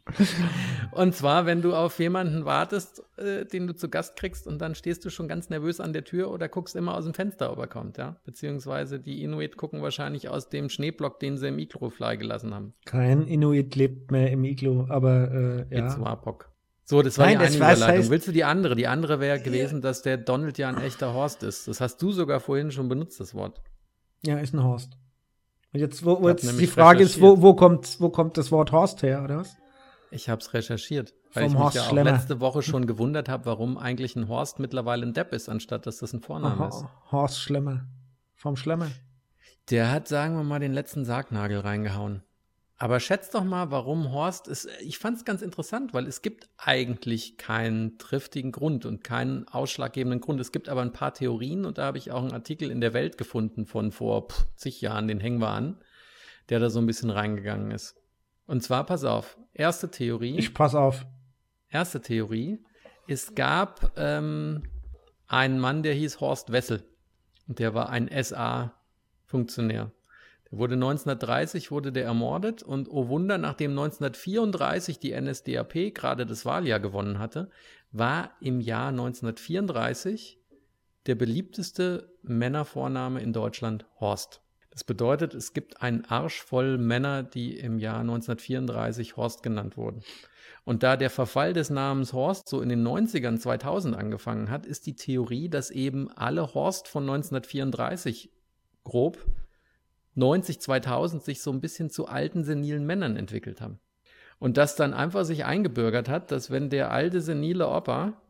[0.91, 4.75] Und zwar, wenn du auf jemanden wartest, äh, den du zu Gast kriegst und dann
[4.75, 7.57] stehst du schon ganz nervös an der Tür oder guckst immer aus dem Fenster, ob
[7.57, 8.17] er kommt, ja.
[8.23, 12.73] Beziehungsweise die Inuit gucken wahrscheinlich aus dem Schneeblock, den sie im Iglo freigelassen haben.
[12.85, 15.87] Kein Inuit lebt mehr im Iglo, aber äh, ja.
[15.87, 16.51] Itzwapok.
[16.87, 17.87] So, das war Nein, die eine Überleitung.
[17.87, 18.75] Heißt, Willst du die andere?
[18.75, 21.67] Die andere wäre gewesen, dass der Donald ja ein echter Horst ist.
[21.67, 23.59] Das hast du sogar vorhin schon benutzt, das Wort.
[24.23, 24.95] Ja, ist ein Horst.
[25.73, 28.71] Und jetzt, wo, wo jetzt die Frage ist, wo, wo, kommt, wo kommt das Wort
[28.71, 29.57] Horst her, oder was?
[30.11, 33.29] Ich habe es recherchiert, weil Vom ich Horst mich ja auch letzte Woche schon gewundert
[33.29, 36.67] habe, warum eigentlich ein Horst mittlerweile ein Depp ist, anstatt dass das ein Vorname Aha,
[36.67, 36.85] ist.
[37.11, 37.85] Horst Schlemmer.
[38.35, 38.89] Vom Schlemmer.
[39.69, 42.21] Der hat, sagen wir mal, den letzten Sargnagel reingehauen.
[42.77, 44.67] Aber schätzt doch mal, warum Horst ist.
[44.81, 50.19] Ich fand es ganz interessant, weil es gibt eigentlich keinen triftigen Grund und keinen ausschlaggebenden
[50.19, 50.41] Grund.
[50.41, 52.93] Es gibt aber ein paar Theorien und da habe ich auch einen Artikel in der
[52.93, 55.77] Welt gefunden von vor pff, zig Jahren, den hängen wir an,
[56.49, 57.95] der da so ein bisschen reingegangen ist.
[58.45, 60.37] Und zwar, pass auf, erste Theorie.
[60.37, 61.05] Ich pass auf.
[61.69, 62.63] Erste Theorie.
[63.07, 64.63] Es gab ähm,
[65.27, 66.83] einen Mann, der hieß Horst Wessel.
[67.47, 69.91] Und der war ein SA-Funktionär.
[70.51, 76.45] Der wurde 1930 wurde der ermordet und oh Wunder, nachdem 1934 die NSDAP gerade das
[76.45, 77.49] Wahljahr gewonnen hatte,
[77.91, 80.39] war im Jahr 1934
[81.07, 84.41] der beliebteste Männervorname in Deutschland Horst.
[84.75, 90.03] Das bedeutet, es gibt einen Arsch voll Männer, die im Jahr 1934 Horst genannt wurden.
[90.65, 94.85] Und da der Verfall des Namens Horst so in den 90ern 2000 angefangen hat, ist
[94.85, 98.33] die Theorie, dass eben alle Horst von 1934
[98.83, 99.25] grob
[100.15, 103.79] 90, 2000 sich so ein bisschen zu alten, senilen Männern entwickelt haben.
[104.39, 108.21] Und das dann einfach sich eingebürgert hat, dass wenn der alte, senile Opa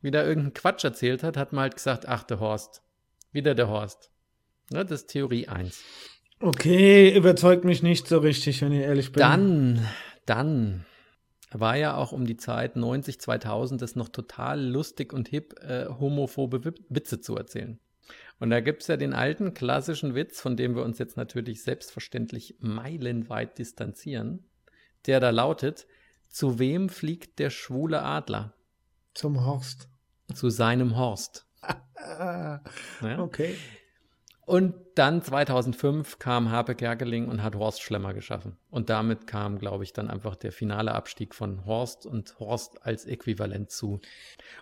[0.00, 2.82] wieder irgendeinen Quatsch erzählt hat, hat man halt gesagt, ach, der Horst.
[3.30, 4.11] Wieder der Horst.
[4.72, 5.82] Ne, das ist Theorie 1.
[6.40, 9.20] Okay, überzeugt mich nicht so richtig, wenn ich ehrlich bin.
[9.20, 9.88] Dann,
[10.26, 10.84] dann
[11.52, 15.86] war ja auch um die Zeit 90, 2000 das noch total lustig und hip, äh,
[15.86, 17.78] homophobe Witze zu erzählen.
[18.40, 21.62] Und da gibt es ja den alten klassischen Witz, von dem wir uns jetzt natürlich
[21.62, 24.50] selbstverständlich meilenweit distanzieren,
[25.06, 25.86] der da lautet,
[26.28, 28.54] zu wem fliegt der schwule Adler?
[29.14, 29.88] Zum Horst.
[30.34, 31.46] Zu seinem Horst.
[33.00, 33.20] Ja?
[33.20, 33.56] Okay.
[34.52, 38.58] Und dann 2005 kam Harpe Kerkeling und hat Horst Schlemmer geschaffen.
[38.68, 43.06] Und damit kam, glaube ich, dann einfach der finale Abstieg von Horst und Horst als
[43.06, 44.00] Äquivalent zu.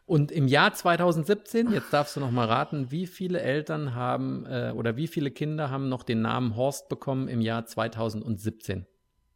[0.06, 4.72] Und im Jahr 2017, jetzt darfst du noch mal raten, wie viele Eltern haben äh,
[4.76, 8.86] oder wie viele Kinder haben noch den Namen Horst bekommen im Jahr 2017?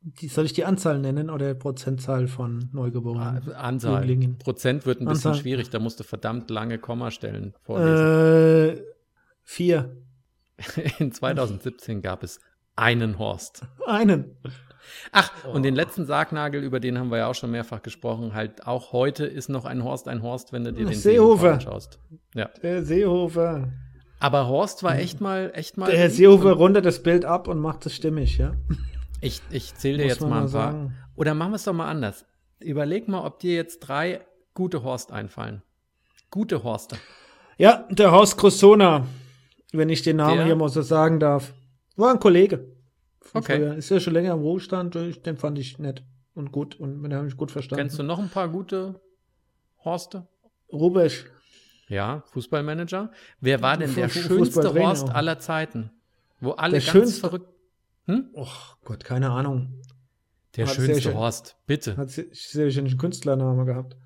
[0.02, 3.42] Die, soll ich die Anzahl nennen oder Prozentzahl von Neugeborenen?
[3.50, 4.06] Ah, Anzahl.
[4.06, 4.38] Jünglingen.
[4.38, 5.42] Prozent wird ein bisschen Anzahl.
[5.42, 8.78] schwierig, da musst du verdammt lange Kommastellen vorlesen.
[8.78, 8.82] Äh,
[9.42, 9.96] vier.
[10.98, 12.40] In 2017 gab es
[12.76, 13.62] einen Horst.
[13.86, 14.36] Einen.
[15.12, 18.66] Ach, und den letzten Sargnagel, über den haben wir ja auch schon mehrfach gesprochen, halt
[18.66, 21.54] auch heute ist noch ein Horst ein Horst, wenn du dir den Seehofer.
[21.54, 21.98] Anschaust.
[22.34, 22.50] Ja.
[22.62, 23.72] Der Seehofer.
[24.20, 25.90] Aber Horst war echt mal, echt mal.
[25.90, 28.54] Der Herr Seehofer rundet das Bild ab und macht es stimmig, ja.
[29.20, 30.48] Ich, ich zähle dir jetzt mal ein paar.
[30.48, 30.96] sagen.
[31.16, 32.26] Oder machen wir es doch mal anders.
[32.58, 34.20] Überleg mal, ob dir jetzt drei
[34.54, 35.62] gute Horst einfallen.
[36.30, 36.96] Gute Horste.
[37.58, 39.06] Ja, der Horst Cressona,
[39.78, 40.46] wenn ich den Namen Der?
[40.46, 41.52] hier mal so sagen darf.
[41.96, 42.66] War ein Kollege.
[43.32, 43.56] Okay.
[43.56, 43.74] früher.
[43.76, 44.94] Ist ja schon länger im Ruhestand.
[44.94, 46.02] Den fand ich nett
[46.34, 47.82] und gut und mit dem habe ich gut verstanden.
[47.82, 49.00] Kennst du noch ein paar gute
[49.84, 50.26] Horste?
[50.72, 51.26] Rubesch.
[51.88, 53.10] Ja, Fußballmanager.
[53.40, 55.90] Wer war denn der schönste Horst aller Zeiten?
[56.40, 57.20] Wo alle Der ganz schönste?
[57.20, 57.48] verrückt.
[58.06, 58.30] Hm?
[58.34, 58.46] Oh
[58.84, 59.80] Gott, keine Ahnung.
[60.56, 61.96] Der Hat sehr schönste schön- Horst, bitte.
[61.96, 63.96] Hat si- sicherlich einen Künstlername gehabt.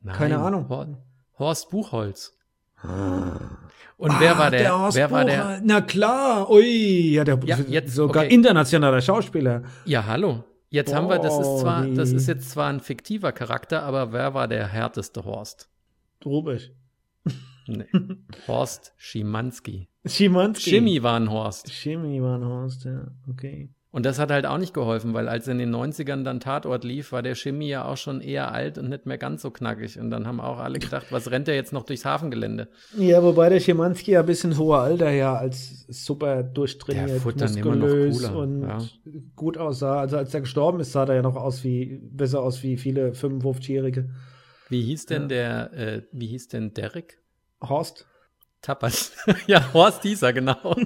[0.00, 0.68] Nein, keine Ahnung.
[0.68, 0.98] Hor
[1.38, 2.36] Horst Buchholz.
[2.82, 4.78] Und wer war der?
[4.78, 5.60] Horst wer war der?
[5.64, 6.50] Na klar.
[6.50, 8.34] Ui, ja, der Ja, jetzt, sogar okay.
[8.34, 9.62] internationaler Schauspieler.
[9.84, 10.44] Ja, hallo.
[10.70, 14.12] Jetzt haben wir, das ist zwar, Boah, das ist jetzt zwar ein fiktiver Charakter, aber
[14.12, 15.68] wer war der härteste Horst?
[16.24, 16.72] Rubesch.
[17.66, 17.84] Nee.
[18.48, 19.88] Horst Schimanski.
[20.04, 20.70] Schimanski.
[20.70, 21.70] Schimmi war ein Horst.
[21.72, 23.06] Schimmi war ein Horst, ja.
[23.28, 23.68] Okay.
[23.92, 27.12] Und das hat halt auch nicht geholfen, weil als in den 90ern dann Tatort lief,
[27.12, 30.00] war der Schimmi ja auch schon eher alt und nicht mehr ganz so knackig.
[30.00, 32.68] Und dann haben auch alle gedacht, was rennt der jetzt noch durchs Hafengelände?
[32.96, 38.62] Ja, wobei der Schimanski ja bis in hohe Alter ja als super durchtrainiert, muskulös und
[38.62, 38.78] ja.
[39.36, 40.00] gut aussah.
[40.00, 43.10] Also als er gestorben ist, sah er ja noch aus wie, besser aus wie viele
[43.10, 44.08] 55-Jährige.
[44.70, 45.28] Wie hieß denn Ja.
[45.28, 47.18] der, äh, wie hieß denn Derek?
[47.62, 48.06] Horst?
[48.62, 49.12] Tappers.
[49.46, 50.74] ja, Horst hieß er, genau.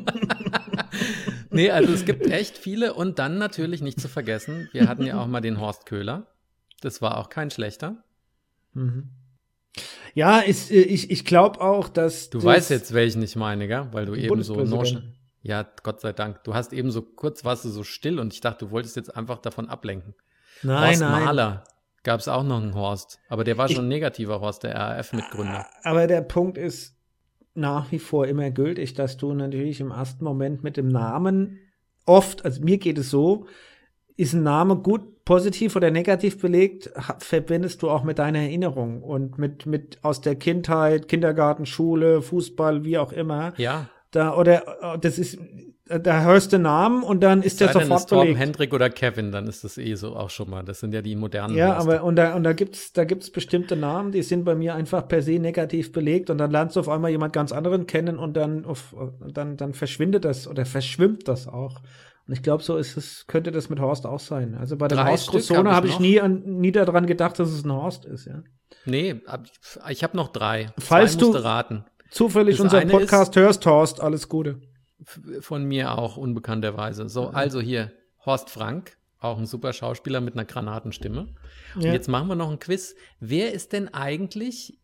[1.56, 5.20] nee, also es gibt echt viele und dann natürlich nicht zu vergessen, wir hatten ja
[5.20, 6.26] auch mal den Horst Köhler.
[6.80, 8.04] Das war auch kein schlechter.
[8.74, 9.08] Mhm.
[10.14, 12.30] Ja, ist, äh, ich, ich glaube auch, dass.
[12.30, 13.88] Du das- weißt jetzt, welchen ich meine, gell?
[13.92, 14.54] Weil du eben so.
[15.42, 16.42] Ja, Gott sei Dank.
[16.44, 19.14] Du hast eben so kurz warst du so still und ich dachte, du wolltest jetzt
[19.14, 20.14] einfach davon ablenken.
[20.62, 21.24] Nein, Horst nein.
[21.24, 21.64] Mahler
[22.02, 24.74] gab es auch noch einen Horst, aber der war Ich- schon ein negativer Horst, der
[24.74, 25.66] RAF-Mitgründer.
[25.84, 26.95] Aber der Punkt ist
[27.56, 31.58] nach wie vor immer gültig, dass du natürlich im ersten Moment mit dem Namen
[32.04, 33.46] oft, also mir geht es so,
[34.16, 39.38] ist ein Name gut positiv oder negativ belegt, verbindest du auch mit deiner Erinnerung und
[39.38, 43.52] mit, mit aus der Kindheit, Kindergarten, Schule, Fußball, wie auch immer.
[43.56, 45.38] Ja, Da, oder äh, das ist,
[45.88, 48.40] da hörst du Namen und dann ist der sofort ist Torben belegt.
[48.40, 50.62] Hendrik oder Kevin, dann ist das eh so auch schon mal.
[50.64, 51.92] Das sind ja die modernen Ja, Horste.
[51.94, 55.06] aber und da, und da gibt's da gibt's bestimmte Namen, die sind bei mir einfach
[55.06, 58.36] per se negativ belegt und dann lernst du auf einmal jemand ganz anderen kennen und
[58.36, 58.94] dann auf,
[59.32, 61.80] dann dann verschwindet das oder verschwimmt das auch.
[62.26, 64.56] Und ich glaube, so ist es könnte das mit Horst auch sein.
[64.58, 66.00] Also bei dem Drei Horst hab habe ich ich noch.
[66.00, 68.42] nie an, nie daran gedacht, dass es ein Horst ist, ja.
[68.84, 69.20] Nee,
[69.88, 70.70] ich habe noch drei.
[70.78, 71.84] Falls Zwei du- raten.
[72.10, 74.60] Zufällig Das unseren Podcast hörst, Horst, alles Gute.
[75.40, 77.08] Von mir auch unbekannterweise.
[77.08, 77.92] So, also hier
[78.24, 81.28] Horst Frank, auch ein super Schauspieler mit einer Granatenstimme.
[81.76, 81.92] Und Ja.
[81.92, 82.96] jetzt machen wir noch ein Quiz.
[83.20, 84.78] Wer ist denn eigentlich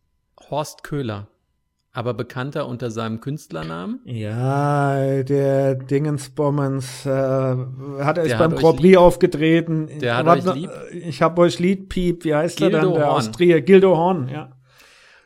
[0.49, 1.27] Horst Köhler?
[1.95, 3.99] Aber bekannter unter seinem Künstlernamen?
[4.05, 9.89] Ja, der Dingensbommens äh, hat erst Der beim Grand Prix aufgetreten.
[9.99, 10.71] Der hat euch lieb.
[10.91, 12.23] Ich hab euch lieb, Piep.
[12.23, 12.93] Wie heißt er Gildo dann?
[12.95, 13.15] Der Horn.
[13.17, 13.61] aus Trier.
[13.61, 14.53] Gildo Horn, ja.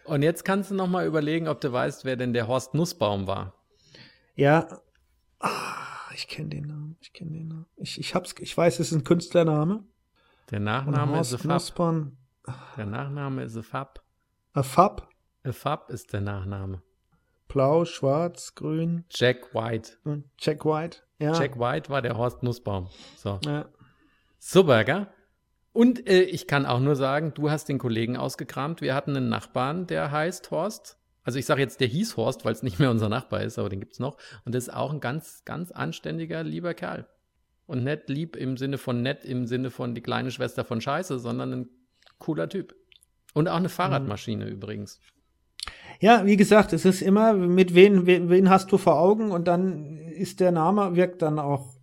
[0.03, 3.27] Und jetzt kannst du noch mal überlegen, ob du weißt, wer denn der Horst Nussbaum
[3.27, 3.53] war.
[4.35, 4.67] Ja.
[5.39, 6.97] Ah, ich kenne den Namen.
[6.99, 7.65] Ich kenne den Namen.
[7.77, 9.83] Ich, ich, hab's, ich weiß, es ist ein Künstlername.
[10.51, 11.43] Der Nachname ist.
[11.43, 12.17] Nussbaum.
[12.77, 14.03] Der Nachname ist Fab.
[14.53, 15.09] A Fab.
[15.43, 16.81] A Fab ist der Nachname.
[17.47, 19.05] Blau, schwarz, grün.
[19.09, 19.97] Jack White.
[20.39, 20.99] Jack White.
[21.19, 21.33] Ja.
[21.33, 22.89] Jack White war der Horst Nussbaum.
[23.15, 23.39] So.
[23.45, 23.67] Ja.
[24.39, 25.07] Super, gell?
[25.73, 28.81] Und äh, ich kann auch nur sagen, du hast den Kollegen ausgekramt.
[28.81, 30.96] Wir hatten einen Nachbarn, der heißt Horst.
[31.27, 33.67] Also ich sage jetzt, der hieß Horst, weil es nicht mehr unser Nachbar ist, aber
[33.67, 34.15] den gibt's noch.
[34.45, 37.05] Und das ist auch ein ganz, ganz anständiger, lieber Kerl.
[37.65, 41.19] Und nett lieb im Sinne von nett, im Sinne von die kleine Schwester von Scheiße,
[41.19, 41.69] sondern ein
[42.17, 42.75] cooler Typ.
[43.33, 45.01] Und auch eine Fahrradmaschine übrigens.
[45.99, 49.49] Ja, wie gesagt, es ist immer, mit wen, wen, wen hast du vor Augen und
[49.49, 51.75] dann ist der Name, wirkt dann auch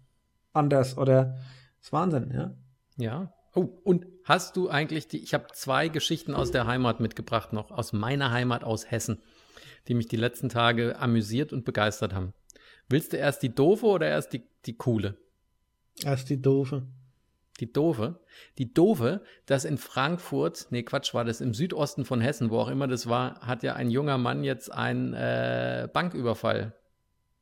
[0.55, 1.37] anders oder
[1.83, 2.55] ist Wahnsinn, ja.
[2.97, 3.35] Ja.
[3.55, 7.71] Oh, und hast du eigentlich die, ich habe zwei Geschichten aus der Heimat mitgebracht noch,
[7.71, 9.23] aus meiner Heimat aus Hessen.
[9.88, 12.33] die mich die letzten Tage amüsiert und begeistert haben.
[12.88, 15.17] Willst du erst die doofe oder erst die, die coole?
[16.03, 16.87] Erst die doofe.
[17.61, 18.19] Die doofe?
[18.59, 22.69] Die doofe, dass in Frankfurt, nee, Quatsch, war das im Südosten von Hessen, wo auch
[22.69, 26.75] immer das war, hat ja ein junger Mann jetzt einen äh, Banküberfall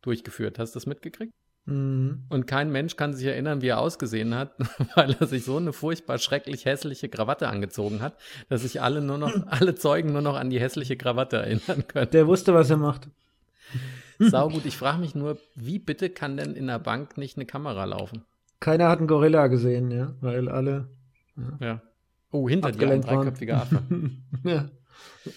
[0.03, 0.59] durchgeführt.
[0.59, 1.33] Hast du das mitgekriegt?
[1.64, 2.25] Mhm.
[2.29, 4.53] Und kein Mensch kann sich erinnern, wie er ausgesehen hat,
[4.96, 8.16] weil er sich so eine furchtbar schrecklich hässliche Krawatte angezogen hat,
[8.48, 12.11] dass sich alle nur noch, alle Zeugen nur noch an die hässliche Krawatte erinnern können.
[12.11, 13.09] Der wusste, was er macht.
[14.18, 14.64] Saugut.
[14.66, 18.25] Ich frage mich nur, wie bitte kann denn in der Bank nicht eine Kamera laufen?
[18.61, 20.88] Keiner hat einen Gorilla gesehen, ja, weil alle
[21.61, 21.83] Ja.
[22.31, 23.83] Oh, hinter dir ein dreiköpfiger Affe.
[24.44, 24.70] ja,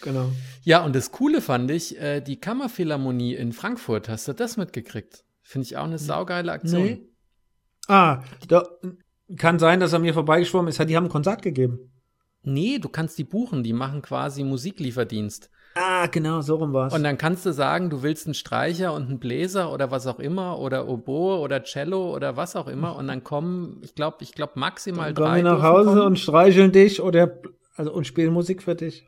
[0.01, 0.31] genau.
[0.63, 4.07] Ja, und das Coole fand ich, äh, die Kammerphilharmonie in Frankfurt.
[4.07, 5.24] Hast du das mitgekriegt?
[5.47, 6.83] Finde ich auch eine saugeile Aktion.
[6.83, 7.07] Nee.
[7.87, 8.67] Ah, da,
[9.37, 10.79] kann sein, dass er mir vorbeigeschwommen ist.
[10.89, 11.91] Die haben ein Konzert gegeben.
[12.41, 15.51] Nee, du kannst die buchen, die machen quasi Musiklieferdienst.
[15.75, 16.93] Ah, genau, so rum war's.
[16.95, 20.19] Und dann kannst du sagen, du willst einen Streicher und einen Bläser oder was auch
[20.19, 24.31] immer oder Oboe oder Cello oder was auch immer und dann kommen, ich glaube, ich
[24.33, 25.43] glaube maximal Dann kommen drei.
[25.43, 26.01] wir nach Hause kommen.
[26.01, 27.39] und streicheln dich oder
[27.75, 29.07] also und spielen Musik für dich.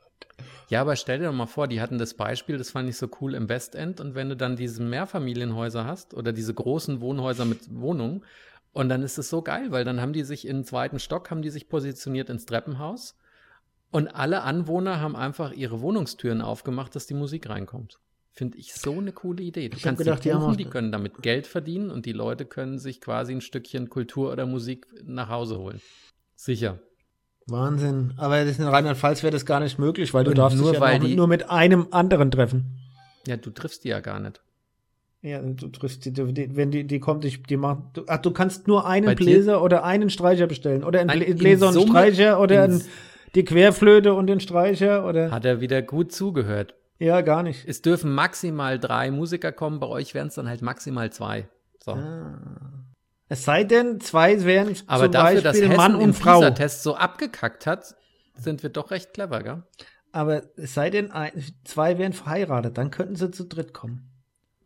[0.69, 3.07] Ja, aber stell dir doch mal vor, die hatten das Beispiel, das fand ich so
[3.21, 7.73] cool im Westend und wenn du dann diese Mehrfamilienhäuser hast oder diese großen Wohnhäuser mit
[7.73, 8.25] Wohnungen
[8.73, 11.41] und dann ist es so geil, weil dann haben die sich im zweiten Stock, haben
[11.41, 13.15] die sich positioniert ins Treppenhaus
[13.91, 17.99] und alle Anwohner haben einfach ihre Wohnungstüren aufgemacht, dass die Musik reinkommt.
[18.33, 19.69] Finde ich so eine coole Idee.
[19.69, 22.11] Du Ich kannst gedacht, die die buchen, auch- die können damit Geld verdienen und die
[22.11, 25.81] Leute können sich quasi ein Stückchen Kultur oder Musik nach Hause holen.
[26.35, 26.79] Sicher.
[27.47, 28.13] Wahnsinn.
[28.17, 30.79] Aber das in Rheinland-Pfalz wäre das gar nicht möglich, weil du Und darfst nur dich
[30.81, 32.65] ja die- nur mit einem anderen treffen.
[33.25, 34.41] Ja, du triffst die ja gar nicht.
[35.21, 38.31] Ja, du triffst die, die wenn die, die kommt, die, die macht, du, ach, du
[38.31, 40.83] kannst nur einen Bei dir- Bläser oder einen Streicher bestellen.
[40.83, 42.81] Oder einen Nein, Blä- in Bläser und Summe- Streicher oder in ein,
[43.35, 45.31] die Querflöte und den Streicher oder.
[45.31, 46.75] Hat er wieder gut zugehört.
[46.99, 47.65] Ja, gar nicht.
[47.67, 51.47] Es dürfen maximal drei Musiker kommen, bei euch wären es dann halt maximal zwei.
[51.83, 51.91] So.
[51.93, 52.39] Ah.
[53.29, 56.39] Es sei denn, zwei wären Aber zum dafür, dass Beispiel Hessen Mann und Frau.
[56.39, 57.95] PISA-Test so abgekackt hat,
[58.35, 59.63] sind wir doch recht clever, gell?
[60.11, 61.31] Aber es sei denn, ein,
[61.63, 64.09] zwei wären verheiratet, dann könnten sie zu dritt kommen.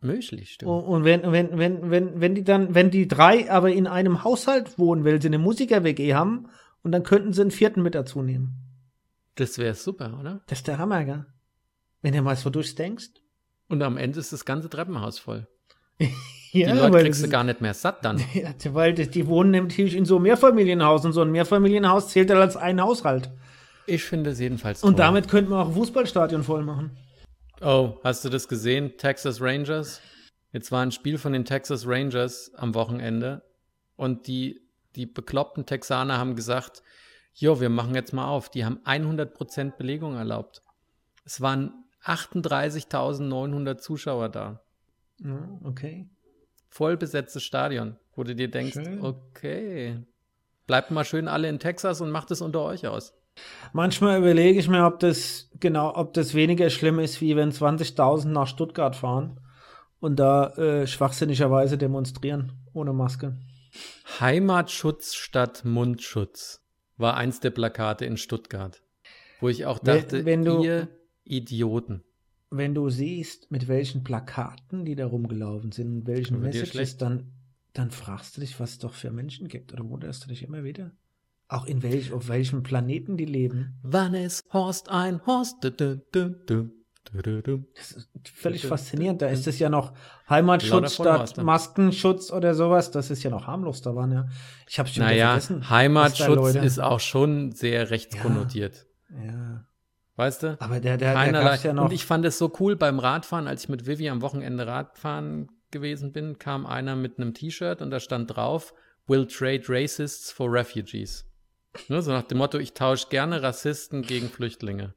[0.00, 0.70] Möglich, stimmt.
[0.70, 4.24] Und, und wenn, wenn, wenn, wenn, wenn die dann, wenn die drei aber in einem
[4.24, 6.48] Haushalt wohnen, weil sie eine Musiker-WG haben,
[6.82, 8.56] und dann könnten sie einen vierten mit dazu nehmen.
[9.36, 10.42] Das wäre super, oder?
[10.46, 11.26] Das ist der Hammer, gell?
[12.02, 13.10] Wenn du mal so durchdenkst.
[13.68, 15.46] Und am Ende ist das ganze Treppenhaus voll.
[16.52, 18.22] Ja, Die Leute kriegst du gar nicht mehr satt dann.
[18.34, 22.28] Ja, weil die, die wohnen nämlich in so einem Mehrfamilienhaus und so ein Mehrfamilienhaus zählt
[22.28, 23.30] dann als ein Haushalt.
[23.86, 24.90] Ich finde es jedenfalls toll.
[24.90, 26.96] Und damit könnten wir auch ein Fußballstadion voll machen.
[27.62, 28.92] Oh, hast du das gesehen?
[28.98, 30.00] Texas Rangers?
[30.52, 33.42] Jetzt war ein Spiel von den Texas Rangers am Wochenende
[33.96, 34.60] und die,
[34.94, 36.82] die bekloppten Texaner haben gesagt,
[37.32, 38.50] jo, wir machen jetzt mal auf.
[38.50, 40.62] Die haben 100% Belegung erlaubt.
[41.24, 41.72] Es waren
[42.04, 44.60] 38.900 Zuschauer da.
[45.62, 46.10] Okay.
[46.72, 49.02] Voll besetztes Stadion, wo du dir denkst, Schön.
[49.04, 49.98] okay,
[50.66, 53.12] bleibt mal schön alle in Texas und macht es unter euch aus.
[53.74, 58.28] Manchmal überlege ich mir, ob das genau, ob das weniger schlimm ist, wie wenn 20.000
[58.28, 59.38] nach Stuttgart fahren
[60.00, 63.36] und da äh, schwachsinnigerweise demonstrieren ohne Maske.
[64.18, 66.64] Heimatschutz statt Mundschutz
[66.96, 68.82] war eins der Plakate in Stuttgart,
[69.40, 70.88] wo ich auch Wenn- dachte, wenn du- ihr
[71.24, 72.02] Idioten.
[72.54, 77.32] Wenn du siehst, mit welchen Plakaten die da rumgelaufen sind, und welchen Messages, dann,
[77.72, 79.72] dann fragst du dich, was es doch für Menschen gibt.
[79.72, 80.92] Oder wunderst du dich immer wieder?
[81.48, 83.78] Auch in welch, auf welchem Planeten die leben.
[83.82, 85.64] Wann ist Horst ein Horst?
[85.64, 86.70] Du, du, du, du,
[87.10, 87.64] du, du, du.
[87.74, 89.22] Das ist völlig faszinierend.
[89.22, 89.94] Da ist es ja noch
[90.28, 91.44] Heimatschutz statt ne?
[91.44, 92.90] Maskenschutz oder sowas.
[92.90, 94.28] Das ist ja noch harmlos da waren, ja.
[94.68, 95.70] Ich hab's schon Naja, vergessen.
[95.70, 98.86] Heimatschutz ist auch schon sehr rechtskonnotiert.
[99.10, 99.66] Ja.
[100.22, 100.56] Weißt du?
[100.60, 101.86] Aber der, der, der gab's ja noch.
[101.86, 105.50] Und ich fand es so cool beim Radfahren, als ich mit Vivi am Wochenende Radfahren
[105.72, 108.72] gewesen bin, kam einer mit einem T-Shirt und da stand drauf,
[109.08, 111.28] will trade racists for refugees.
[111.88, 114.94] Ne, so nach dem Motto, ich tausche gerne Rassisten gegen Flüchtlinge.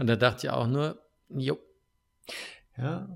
[0.00, 1.58] Und da dachte ich auch nur, jo,
[2.76, 3.08] ja.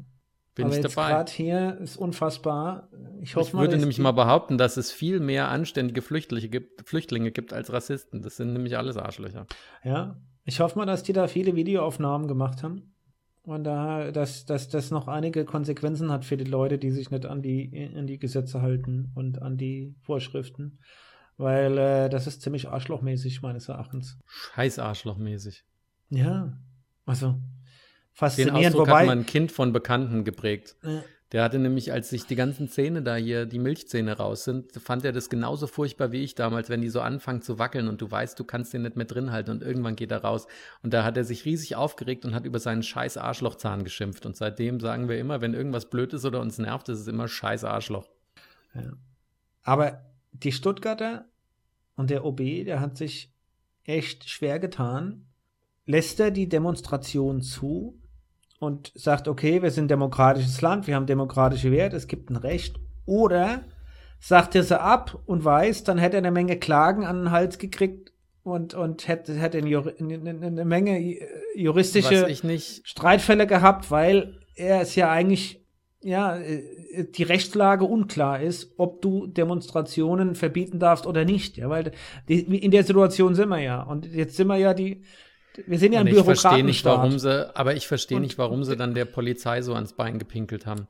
[0.55, 1.11] bin Aber ich jetzt dabei.
[1.11, 2.89] gerade hier ist unfassbar.
[3.21, 6.89] Ich hoffe Ich mal, würde nämlich mal behaupten, dass es viel mehr anständige Flüchtlinge gibt,
[6.89, 8.23] Flüchtlinge gibt als Rassisten.
[8.23, 9.47] Das sind nämlich alles Arschlöcher.
[9.83, 12.95] Ja, ich hoffe mal, dass die da viele Videoaufnahmen gemacht haben.
[13.43, 17.27] Und da, dass, dass das noch einige Konsequenzen hat für die Leute, die sich nicht
[17.27, 20.79] an die, an die Gesetze halten und an die Vorschriften.
[21.37, 24.19] Weil äh, das ist ziemlich arschlochmäßig, meines Erachtens.
[24.27, 25.65] Scheiß Arschlochmäßig.
[26.11, 26.59] Ja,
[27.07, 27.43] also Den
[28.13, 28.67] faszinierend.
[28.67, 30.77] Ausdruck Wobei, hat mein Kind von Bekannten geprägt.
[30.83, 31.01] äh,
[31.33, 35.05] Der hatte nämlich, als sich die ganzen Zähne da hier, die Milchzähne raus sind, fand
[35.05, 38.11] er das genauso furchtbar wie ich damals, wenn die so anfangen zu wackeln und du
[38.11, 40.47] weißt, du kannst den nicht mehr drin halten und irgendwann geht er raus.
[40.83, 44.25] Und da hat er sich riesig aufgeregt und hat über seinen scheiß Arschlochzahn geschimpft.
[44.25, 47.29] Und seitdem sagen wir immer, wenn irgendwas blöd ist oder uns nervt, ist es immer
[47.29, 48.09] scheiß Arschloch.
[48.75, 48.93] Ja.
[49.63, 51.27] Aber die Stuttgarter
[51.95, 53.35] und der OB, der hat sich
[53.85, 55.27] echt schwer getan.
[55.85, 58.01] Lässt er die Demonstration zu
[58.59, 62.37] und sagt, okay, wir sind ein demokratisches Land, wir haben demokratische Werte, es gibt ein
[62.37, 62.77] Recht.
[63.07, 63.63] Oder
[64.21, 67.59] sagt er sie ab und weiß, dann hätte er eine Menge Klagen an den Hals
[67.59, 71.17] gekriegt und, und hätte, hätte eine, eine Menge
[71.55, 72.27] juristische
[72.85, 75.65] Streitfälle gehabt, weil er es ja eigentlich,
[76.03, 81.57] ja, äh, die Rechtslage unklar ist, ob du Demonstrationen verbieten darfst oder nicht.
[81.57, 81.93] Ja, weil
[82.27, 83.83] in der Situation sind wir ja.
[83.83, 85.03] Und jetzt sind wir ja die,
[85.67, 86.35] wir sind ja ein Bürokratenstaat.
[86.35, 89.75] Ich verstehe nicht, warum sie, aber ich verstehe nicht, warum sie dann der Polizei so
[89.75, 90.89] ans Bein gepinkelt haben.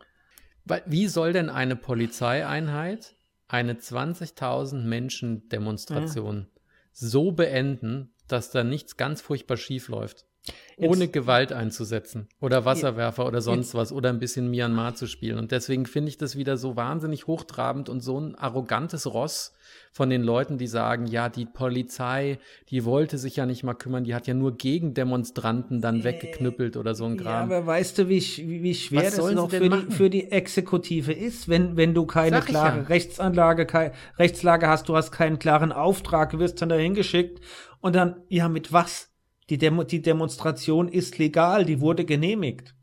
[0.87, 3.15] Wie soll denn eine Polizeieinheit
[3.49, 6.61] eine 20.000 Menschen Demonstration ja.
[6.93, 10.28] so beenden, dass da nichts ganz furchtbar schief läuft?
[10.77, 15.39] Ohne jetzt, Gewalt einzusetzen oder Wasserwerfer oder sonst was oder ein bisschen Myanmar zu spielen.
[15.39, 19.55] Und deswegen finde ich das wieder so wahnsinnig hochtrabend und so ein arrogantes Ross
[19.93, 22.39] von den Leuten, die sagen, ja, die Polizei,
[22.71, 26.05] die wollte sich ja nicht mal kümmern, die hat ja nur gegen Demonstranten dann äh,
[26.05, 27.51] weggeknüppelt oder so ein Kram.
[27.51, 28.23] Ja, aber weißt du, wie,
[28.63, 32.41] wie schwer was das noch für die, für die, Exekutive ist, wenn, wenn du keine
[32.41, 32.83] klare ja.
[32.85, 37.41] Rechtsanlage, keine Rechtslage hast, du hast keinen klaren Auftrag, wirst dann dahin geschickt
[37.81, 39.08] und dann, ja, mit was?
[39.51, 42.75] Die, Demo die Demonstration ist legal, die wurde genehmigt.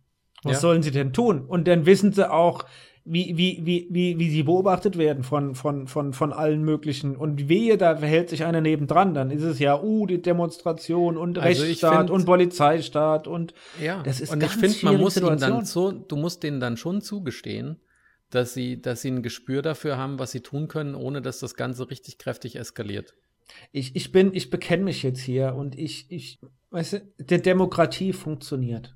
[0.43, 0.59] Was ja.
[0.59, 1.45] sollen sie denn tun?
[1.45, 2.65] Und dann wissen sie auch,
[3.07, 7.15] wie, wie, wie, wie, wie sie beobachtet werden von, von, von, von allen möglichen.
[7.15, 11.37] Und wehe, da verhält sich einer nebendran, dann ist es ja, uh, die Demonstration und
[11.37, 15.17] also Rechtsstaat find, und Polizeistaat und ja, das ist und ganz ich finde, man muss
[15.17, 17.79] ihnen dann so, du musst denen dann schon zugestehen,
[18.31, 21.53] dass sie, dass sie ein Gespür dafür haben, was sie tun können, ohne dass das
[21.53, 23.13] Ganze richtig kräftig eskaliert.
[23.71, 26.39] Ich, ich bin, ich bekenne mich jetzt hier und ich, ich,
[26.71, 28.95] weißt du, der Demokratie funktioniert.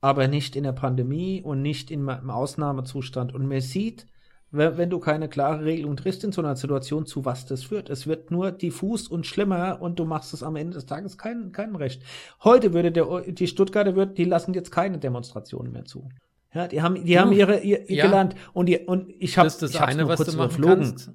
[0.00, 3.34] Aber nicht in der Pandemie und nicht in, im Ausnahmezustand.
[3.34, 4.06] Und man sieht,
[4.50, 7.90] wenn, wenn du keine klare Regelung triffst in so einer Situation, zu was das führt.
[7.90, 11.52] Es wird nur diffus und schlimmer und du machst es am Ende des Tages keinem
[11.52, 12.02] kein Recht.
[12.44, 16.08] Heute würde der, die Stuttgarter, wird, die lassen jetzt keine Demonstrationen mehr zu.
[16.54, 18.06] Ja, die haben, die du, haben ihre, ihr, ja.
[18.06, 18.34] gelernt.
[18.52, 21.10] Und, die, und ich habe das, das eine, was du machen kannst.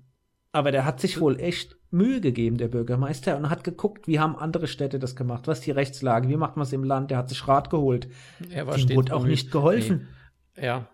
[0.51, 4.35] Aber der hat sich wohl echt Mühe gegeben, der Bürgermeister, und hat geguckt, wie haben
[4.35, 7.17] andere Städte das gemacht, was ist die Rechtslage, wie macht man es im Land, der
[7.17, 8.07] hat sich Rat geholt.
[8.49, 10.07] Er war Dem wurde auch nicht geholfen.
[10.55, 10.65] Nee.
[10.65, 10.87] Ja.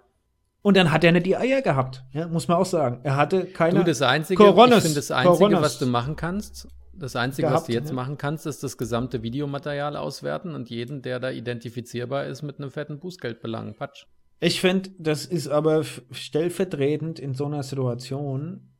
[0.61, 2.99] Und dann hat er nicht die Eier gehabt, ja, muss man auch sagen.
[3.03, 6.15] Er hatte keine du, das Einzige, Coronas, ich finde, das Einzige, Coronas was du machen
[6.15, 7.95] kannst, das Einzige, gehabt, was du jetzt ja.
[7.95, 12.71] machen kannst, ist das gesamte Videomaterial auswerten und jeden, der da identifizierbar ist, mit einem
[12.71, 13.75] fetten Bußgeld belangen.
[13.75, 14.05] Patsch.
[14.39, 18.76] Ich finde, das ist aber stellvertretend in so einer Situation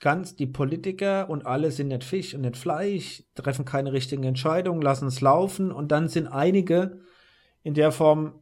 [0.00, 4.82] ganz die Politiker und alle sind nicht Fisch und nicht Fleisch, treffen keine richtigen Entscheidungen,
[4.82, 7.00] lassen es laufen und dann sind einige
[7.62, 8.34] in der Form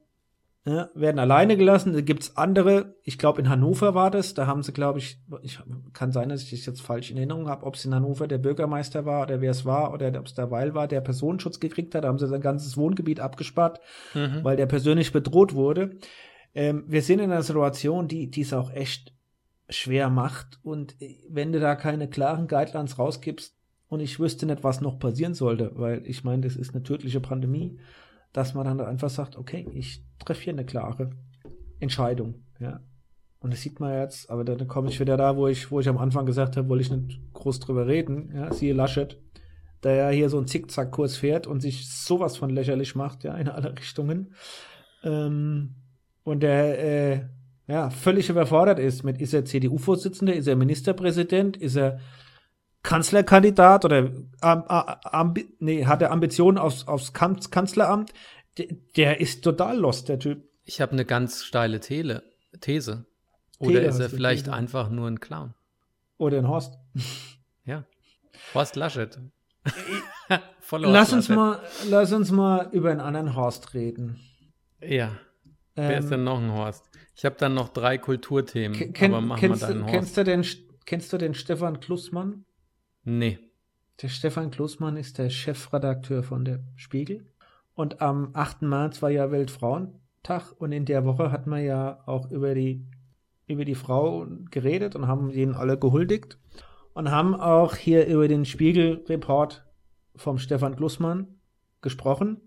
[0.66, 1.92] ja, werden alleine gelassen.
[1.92, 5.20] Da gibt es andere, ich glaube in Hannover war das, da haben sie, glaube ich,
[5.42, 5.60] ich,
[5.92, 8.38] kann sein, dass ich das jetzt falsch in Erinnerung habe, ob es in Hannover der
[8.38, 11.94] Bürgermeister war oder wer es war oder ob es der Weil war, der Personenschutz gekriegt
[11.94, 13.80] hat, da haben sie sein ganzes Wohngebiet abgespart,
[14.14, 14.40] mhm.
[14.42, 15.98] weil der persönlich bedroht wurde.
[16.52, 19.15] Ähm, wir sind in einer Situation, die, die ist auch echt
[19.68, 20.58] schwer macht.
[20.62, 23.56] Und äh, wenn du da keine klaren Guidelines rausgibst
[23.88, 27.20] und ich wüsste nicht, was noch passieren sollte, weil ich meine, das ist eine tödliche
[27.20, 27.78] Pandemie,
[28.32, 31.10] dass man dann einfach sagt, okay, ich treffe hier eine klare
[31.80, 32.80] Entscheidung, ja.
[33.38, 35.88] Und das sieht man jetzt, aber dann komme ich wieder da, wo ich, wo ich
[35.88, 39.20] am Anfang gesagt habe, wollte ich nicht groß drüber reden, ja, siehe Laschet,
[39.84, 43.48] der ja hier so einen Zickzackkurs fährt und sich sowas von lächerlich macht, ja, in
[43.48, 44.34] alle Richtungen.
[45.04, 45.76] Ähm,
[46.24, 47.24] und der, äh,
[47.66, 51.98] ja, völlig überfordert ist mit, ist er CDU-Vorsitzender, ist er Ministerpräsident, ist er
[52.82, 54.10] Kanzlerkandidat oder
[55.58, 58.12] nee, hat er Ambitionen aufs, aufs Kanzleramt?
[58.58, 60.44] Der, der ist total lost, der Typ.
[60.62, 62.22] Ich habe eine ganz steile Tele
[62.60, 63.04] These.
[63.58, 64.56] Oder Tele ist er vielleicht These.
[64.56, 65.54] einfach nur ein Clown?
[66.18, 66.78] Oder ein Horst.
[67.64, 67.84] Ja.
[68.54, 69.18] Horst Laschet.
[70.70, 71.58] lass, uns mal,
[71.90, 74.20] lass uns mal über einen anderen Horst reden.
[74.80, 75.06] Ja.
[75.74, 76.88] Ähm, Wer ist denn noch ein Horst?
[77.16, 80.44] Ich habe dann noch drei Kulturthemen, kenn, aber machen kennst, wir dann kennst du, den,
[80.84, 82.44] kennst du den Stefan Klussmann?
[83.04, 83.38] Nee.
[84.02, 87.26] Der Stefan Klussmann ist der Chefredakteur von der Spiegel.
[87.74, 88.62] Und am 8.
[88.62, 92.84] März war ja Weltfrauentag und in der Woche hat man ja auch über die,
[93.46, 96.38] über die Frau geredet und haben ihnen alle gehuldigt
[96.92, 99.64] und haben auch hier über den Spiegelreport
[100.16, 101.40] vom Stefan Klussmann
[101.80, 102.40] gesprochen,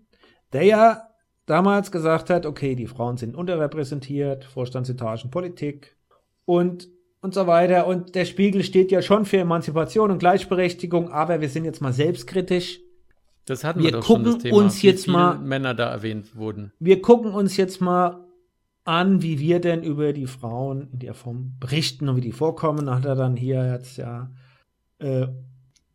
[0.52, 1.09] der ja
[1.50, 5.96] damals gesagt hat, okay, die Frauen sind unterrepräsentiert, Vorstandsetagen, Politik
[6.44, 6.88] und
[7.22, 7.86] und so weiter.
[7.86, 11.92] Und der Spiegel steht ja schon für Emanzipation und Gleichberechtigung, aber wir sind jetzt mal
[11.92, 12.80] selbstkritisch.
[13.44, 16.36] Das hatten wir, wir doch gucken schon das Thema, uns jetzt mal, Männer da erwähnt
[16.36, 16.72] wurden.
[16.78, 18.24] wir gucken uns jetzt mal
[18.84, 22.86] an, wie wir denn über die Frauen in der Form berichten und wie die vorkommen.
[22.86, 24.30] Da hat er dann hier jetzt ja
[24.98, 25.26] äh,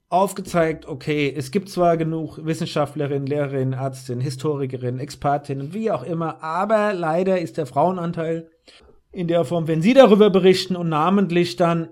[0.09, 6.93] aufgezeigt, okay, es gibt zwar genug Wissenschaftlerinnen, Lehrerinnen, Ärztinnen, Historikerinnen, Expertinnen, wie auch immer, aber
[6.93, 8.49] leider ist der Frauenanteil
[9.11, 11.89] in der Form, wenn Sie darüber berichten und namentlich dann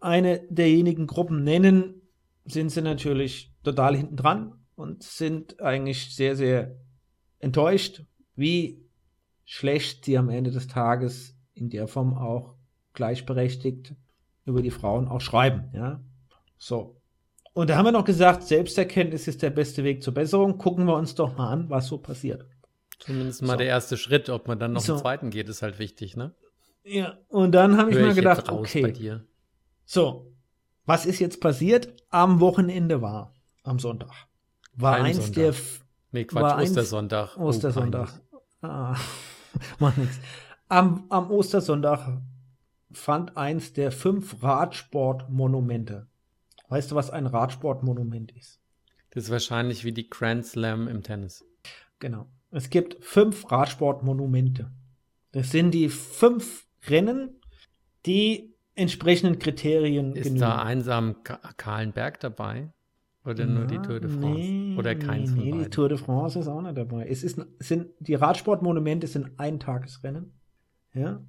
[0.00, 2.02] eine derjenigen Gruppen nennen,
[2.44, 6.76] sind Sie natürlich total hinten dran und sind eigentlich sehr, sehr
[7.38, 8.84] enttäuscht, wie
[9.44, 12.56] schlecht Sie am Ende des Tages in der Form auch
[12.94, 13.94] gleichberechtigt
[14.44, 16.02] über die Frauen auch schreiben, ja.
[16.56, 17.00] So.
[17.54, 20.58] Und da haben wir noch gesagt, Selbsterkenntnis ist der beste Weg zur Besserung.
[20.58, 22.44] Gucken wir uns doch mal an, was so passiert.
[22.98, 23.58] Zumindest mal So.
[23.58, 24.94] der erste Schritt, ob man dann noch So.
[24.94, 26.34] einen zweiten geht, ist halt wichtig, ne?
[26.84, 29.20] Ja, und dann habe ich mir gedacht, okay,
[29.86, 30.32] so,
[30.84, 31.94] was ist jetzt passiert?
[32.10, 33.32] Am Wochenende war,
[33.62, 34.10] am Sonntag,
[34.74, 35.34] war eins Palmsonntag.
[35.34, 37.36] der F- Nee, Quatsch, war eins- Ostersonntag.
[37.36, 38.06] Oh, Ostersonntag.
[38.08, 38.20] peinlich.
[38.62, 38.96] Ah,
[39.78, 40.18] macht nichts.
[40.68, 42.20] Am, am Ostersonntag
[42.92, 46.06] fand eins der fünf Radsportmonumente.
[46.68, 48.60] Weißt du, was ein Radsportmonument ist?
[49.10, 51.44] Das ist wahrscheinlich wie die Grand Slam im Tennis.
[52.00, 52.26] Genau.
[52.50, 54.70] Es gibt fünf Radsportmonumente.
[55.32, 57.40] Das sind die fünf Rennen,
[58.06, 60.40] die entsprechenden Kriterien Ist genügen.
[60.40, 62.72] da einsam Ka- kahlen Berg dabei?
[63.24, 64.26] Oder nur die Ja, Tour de France?
[64.38, 65.70] nee, Oder keins nee, von nee, die beiden?
[65.70, 67.06] Tour de France ist auch nicht dabei.
[67.06, 70.32] Es ist, sind, die Radsportmonumente sind Eintagesrennen.
[70.92, 71.22] Ja.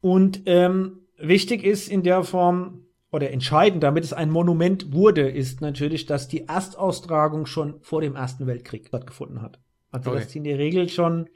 [0.00, 2.85] Und ähm, wichtig ist in der Form,
[3.16, 8.14] oder entscheidend, damit es ein Monument wurde, ist natürlich, dass die Erstaustragung schon vor dem
[8.14, 9.58] Ersten Weltkrieg stattgefunden hat.
[9.90, 10.20] Also, Okay.
[10.20, 11.28] dass die in der Regel schon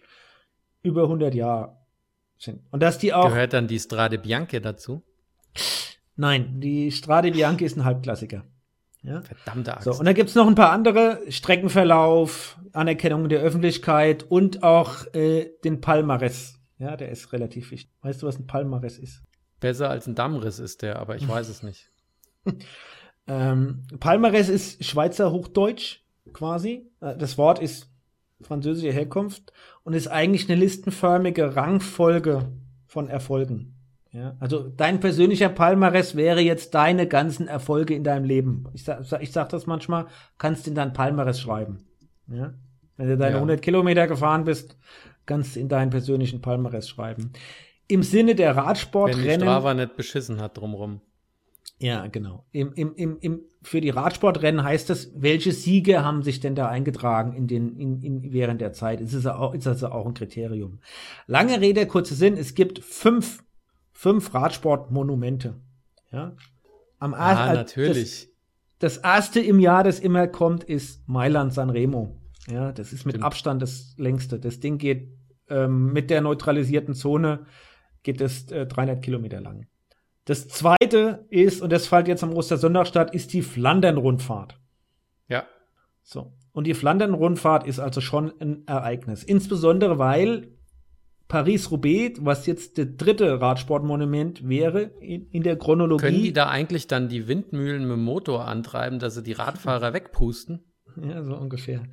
[0.83, 1.77] über 100 Jahre
[2.39, 2.61] sind.
[2.71, 5.03] Und dass die auch, Gehört dann die Strade Bianche dazu?
[6.17, 8.45] nein, die Strade Bianchi ist ein Halbklassiker.
[9.03, 9.23] Ja.
[9.23, 9.85] Verdammte Axt.
[9.85, 15.51] So, und dann gibt's noch ein paar andere, Streckenverlauf, Anerkennung der Öffentlichkeit und auch äh,
[15.65, 16.59] den Palmares.
[16.79, 17.91] Ja, der ist relativ wichtig.
[18.03, 19.23] Weißt du, was ein Palmares ist?
[19.61, 21.91] Besser als ein Dammriss ist der, aber ich weiß es nicht.
[23.29, 26.01] Ähm, Palmares ist Schweizer Hochdeutsch
[26.33, 26.91] quasi.
[27.01, 27.89] Äh, Das Wort ist
[28.41, 29.53] französischer Herkunft
[29.85, 32.51] und ist eigentlich eine listenförmige Rangfolge
[32.87, 33.75] von Erfolgen.
[34.11, 38.65] Ja, also dein persönlicher Palmares wäre jetzt deine ganzen Erfolge in deinem Leben.
[38.73, 40.07] Ich sag, ich sag das manchmal,
[40.37, 41.85] kannst in dein Palmares schreiben.
[42.27, 42.55] Ja?
[42.97, 43.37] Wenn du deine Ja.
[43.37, 44.77] 100 Kilometer gefahren bist,
[45.27, 47.33] kannst du in deinen persönlichen Palmares schreiben.
[47.91, 49.41] Im Sinne der Wenn Radsportrennen.
[49.41, 51.01] Strava nicht beschissen hat drumrum.
[51.79, 52.45] Ja, genau.
[52.53, 56.69] Im, im, im, im, für die Radsportrennen heißt das, welche Siege haben sich denn da
[56.69, 59.01] eingetragen in den, in, in, während der Zeit?
[59.01, 60.81] Ist, es auch, ist also auch ein Kriterium.
[61.27, 63.43] Lange Rede, kurzer Sinn, es gibt fünf,
[63.93, 65.55] fünf Radsportmonumente.
[66.13, 66.37] Ja.
[66.99, 68.29] Am Ah, als- natürlich.
[68.79, 72.21] Das, das erste im Jahr, das immer kommt, ist Mailand San Remo.
[72.51, 73.25] Ja, das ist mit Stimmt.
[73.25, 74.39] Abstand das längste.
[74.39, 75.09] Das Ding geht
[75.49, 77.47] ähm, mit der neutralisierten Zone
[78.03, 79.67] geht es äh, 300 Kilometer lang.
[80.25, 84.59] Das zweite ist, und das fällt jetzt am Ostersonntag statt, ist die Flandern-Rundfahrt.
[85.29, 85.45] Ja.
[86.03, 86.33] So.
[86.53, 89.25] Und die Flandern-Rundfahrt ist also schon ein Ereignis.
[89.25, 90.49] Insbesondere, weil
[91.31, 96.05] Paris-Roubaix, was jetzt der dritte Radsportmonument wäre in, in der Chronologie.
[96.05, 99.95] Können die da eigentlich dann die Windmühlen mit dem Motor antreiben, dass sie die Radfahrer
[99.95, 100.65] wegpusten?
[101.01, 101.85] Ja, so ungefähr.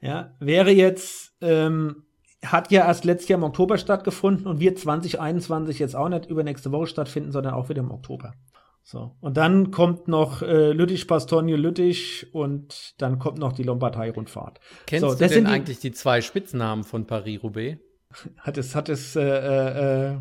[0.00, 2.04] Ja, wäre jetzt, ähm,
[2.44, 6.70] hat ja erst letztes Jahr im Oktober stattgefunden und wird 2021 jetzt auch nicht übernächste
[6.72, 8.34] Woche stattfinden, sondern auch wieder im Oktober.
[8.82, 9.16] So.
[9.20, 14.60] Und dann kommt noch äh, Lüttich, Bastogne, Lüttich und dann kommt noch die Lombardei-Rundfahrt.
[14.86, 17.80] Kennst So, du das denn sind die- eigentlich die zwei Spitznamen von Paris-Roubaix?
[18.38, 20.18] Hat es, hat es, äh, äh, äh,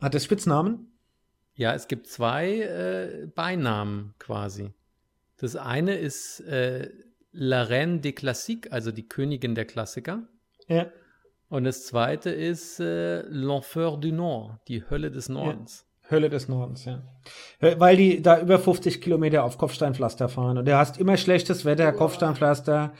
[0.00, 0.92] hat es Spitznamen?
[1.54, 4.72] Ja, es gibt zwei äh, Beinamen quasi.
[5.38, 6.88] Das eine ist äh,
[7.32, 10.28] La Reine des Classiques, also die Königin der Klassiker.
[10.72, 10.86] Ja.
[11.48, 15.86] Und das zweite ist äh, L'Enfer du Nord, die Hölle des Nordens.
[16.10, 17.02] Hölle des Nordens, ja.
[17.60, 20.58] Äh, Weil die da über 50 Kilometer auf Kopfsteinpflaster fahren.
[20.58, 22.92] Und du hast immer schlechtes Wetter, Kopfsteinpflaster.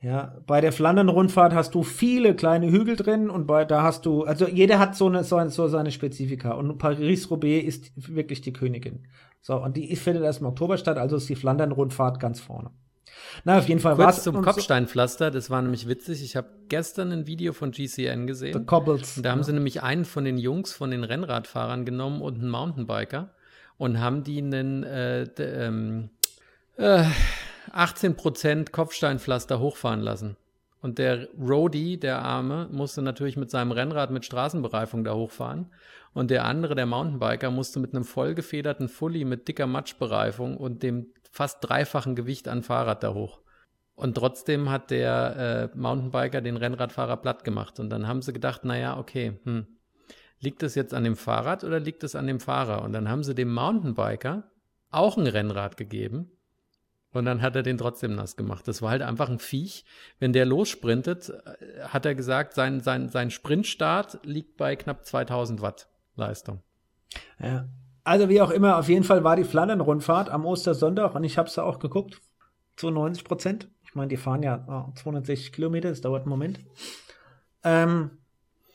[0.00, 4.24] Ja, bei der Flandern-Rundfahrt hast du viele kleine Hügel drin und bei, da hast du,
[4.24, 6.52] also jeder hat so, eine, so, eine, so seine Spezifika.
[6.52, 9.06] Und Paris-Roubaix ist wirklich die Königin.
[9.40, 12.70] So, und die findet erst im Oktober statt, also ist die Flandern-Rundfahrt ganz vorne.
[13.44, 16.22] Na, auf jeden Fall war's zum Kopfsteinpflaster, das war nämlich witzig.
[16.22, 18.66] Ich habe gestern ein Video von GCN The gesehen.
[18.66, 19.16] Cobbles.
[19.16, 19.44] Und da haben ja.
[19.44, 23.30] sie nämlich einen von den Jungs, von den Rennradfahrern genommen und einen Mountainbiker
[23.76, 26.10] und haben die einen äh, ähm,
[26.76, 27.04] äh,
[27.72, 30.36] 18% Kopfsteinpflaster hochfahren lassen.
[30.80, 35.70] Und der Roadie, der Arme, musste natürlich mit seinem Rennrad mit Straßenbereifung da hochfahren.
[36.12, 41.06] Und der andere, der Mountainbiker, musste mit einem vollgefederten Fully mit dicker Matschbereifung und dem
[41.34, 43.40] fast dreifachen Gewicht an Fahrrad da hoch.
[43.96, 47.80] Und trotzdem hat der äh, Mountainbiker den Rennradfahrer platt gemacht.
[47.80, 49.66] Und dann haben sie gedacht, naja, okay, hm,
[50.38, 52.82] liegt es jetzt an dem Fahrrad oder liegt es an dem Fahrer?
[52.82, 54.44] Und dann haben sie dem Mountainbiker
[54.90, 56.30] auch ein Rennrad gegeben
[57.12, 58.68] und dann hat er den trotzdem nass gemacht.
[58.68, 59.84] Das war halt einfach ein Viech.
[60.20, 65.62] Wenn der lossprintet, äh, hat er gesagt, sein, sein, sein Sprintstart liegt bei knapp 2000
[65.62, 66.62] Watt Leistung.
[67.40, 67.68] Ja.
[68.04, 71.48] Also wie auch immer, auf jeden Fall war die Flandern-Rundfahrt am Ostersonntag und ich habe
[71.48, 72.20] es da auch geguckt.
[72.76, 73.68] Zu 90 Prozent.
[73.84, 76.60] Ich meine, die fahren ja oh, 260 Kilometer, das dauert einen Moment.
[77.62, 78.10] Ähm,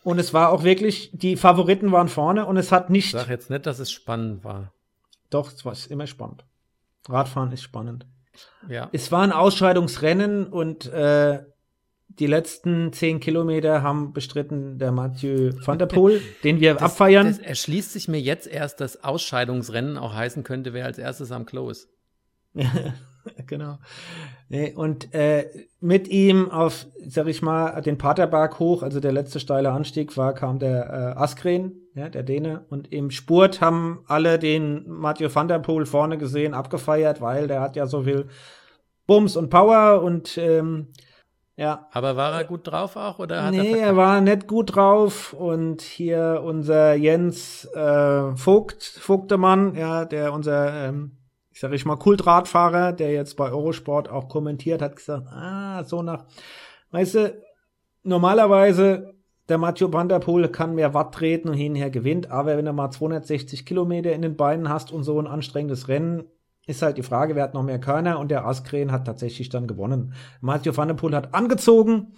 [0.04, 3.08] und es war auch wirklich, die Favoriten waren vorne und es hat nicht.
[3.08, 4.72] Ich sag jetzt nicht, dass es spannend war.
[5.30, 6.46] Doch, es war immer spannend.
[7.08, 8.08] Radfahren ist spannend.
[8.68, 8.90] Ja.
[8.94, 11.44] Es war ein Ausscheidungsrennen und äh,
[12.20, 17.28] die letzten zehn Kilometer haben bestritten der Mathieu van der Poel, den wir das, abfeiern.
[17.28, 21.46] Das erschließt sich mir jetzt erst, dass Ausscheidungsrennen auch heißen könnte, wer als erstes am
[21.46, 21.90] Klo ist.
[23.48, 23.78] genau.
[24.50, 25.50] Nee, und äh,
[25.80, 30.34] mit ihm auf, sag ich mal, den Paterberg hoch, also der letzte steile Anstieg war,
[30.34, 32.66] kam der äh, Askren, ja, der Däne.
[32.70, 37.62] Und im Spurt haben alle den Mathieu van der Poel vorne gesehen, abgefeiert, weil der
[37.62, 38.28] hat ja so viel
[39.06, 40.88] Bums und Power und ähm,
[41.60, 41.88] ja.
[41.92, 45.34] Aber war er gut drauf auch oder hat nee, er, er war nicht gut drauf
[45.34, 51.20] und hier unser Jens äh, Vogt, Vogtemann, ja, der unser ähm,
[51.60, 56.02] ich sage ich mal, Kultradfahrer, der jetzt bei Eurosport auch kommentiert, hat gesagt, ah, so
[56.02, 56.24] nach,
[56.92, 57.42] weißt du,
[58.04, 59.14] normalerweise
[59.50, 62.72] der Mathieu Van der Poel kann mehr Watt treten und hinher gewinnt, aber wenn du
[62.72, 66.24] mal 260 Kilometer in den Beinen hast und so ein anstrengendes Rennen,
[66.70, 69.68] ist halt die Frage, wer hat noch mehr Körner und der Askren hat tatsächlich dann
[69.68, 70.14] gewonnen.
[70.40, 72.14] Mathieu Van der Poel hat angezogen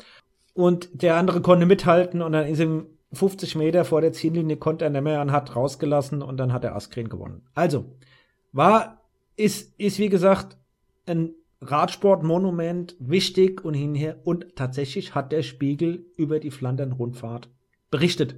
[0.53, 4.85] und der andere konnte mithalten und dann ist ihm 50 Meter vor der Ziellinie konnte
[4.85, 7.43] er nicht mehr und hat rausgelassen und dann hat der Askren gewonnen.
[7.53, 7.85] Also,
[8.51, 9.01] war
[9.37, 10.57] ist, ist wie gesagt
[11.05, 14.19] ein Radsportmonument, wichtig und hinher.
[14.23, 17.49] Und tatsächlich hat der Spiegel über die Flandern-Rundfahrt
[17.89, 18.35] berichtet.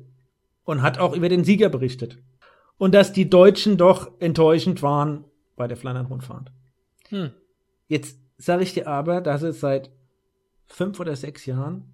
[0.66, 2.20] Und hat auch über den Sieger berichtet.
[2.78, 6.52] Und dass die Deutschen doch enttäuschend waren bei der Flandern-Rundfahrt.
[7.10, 7.32] Hm.
[7.88, 9.92] Jetzt sage ich dir aber, dass es seit
[10.66, 11.94] fünf oder sechs Jahren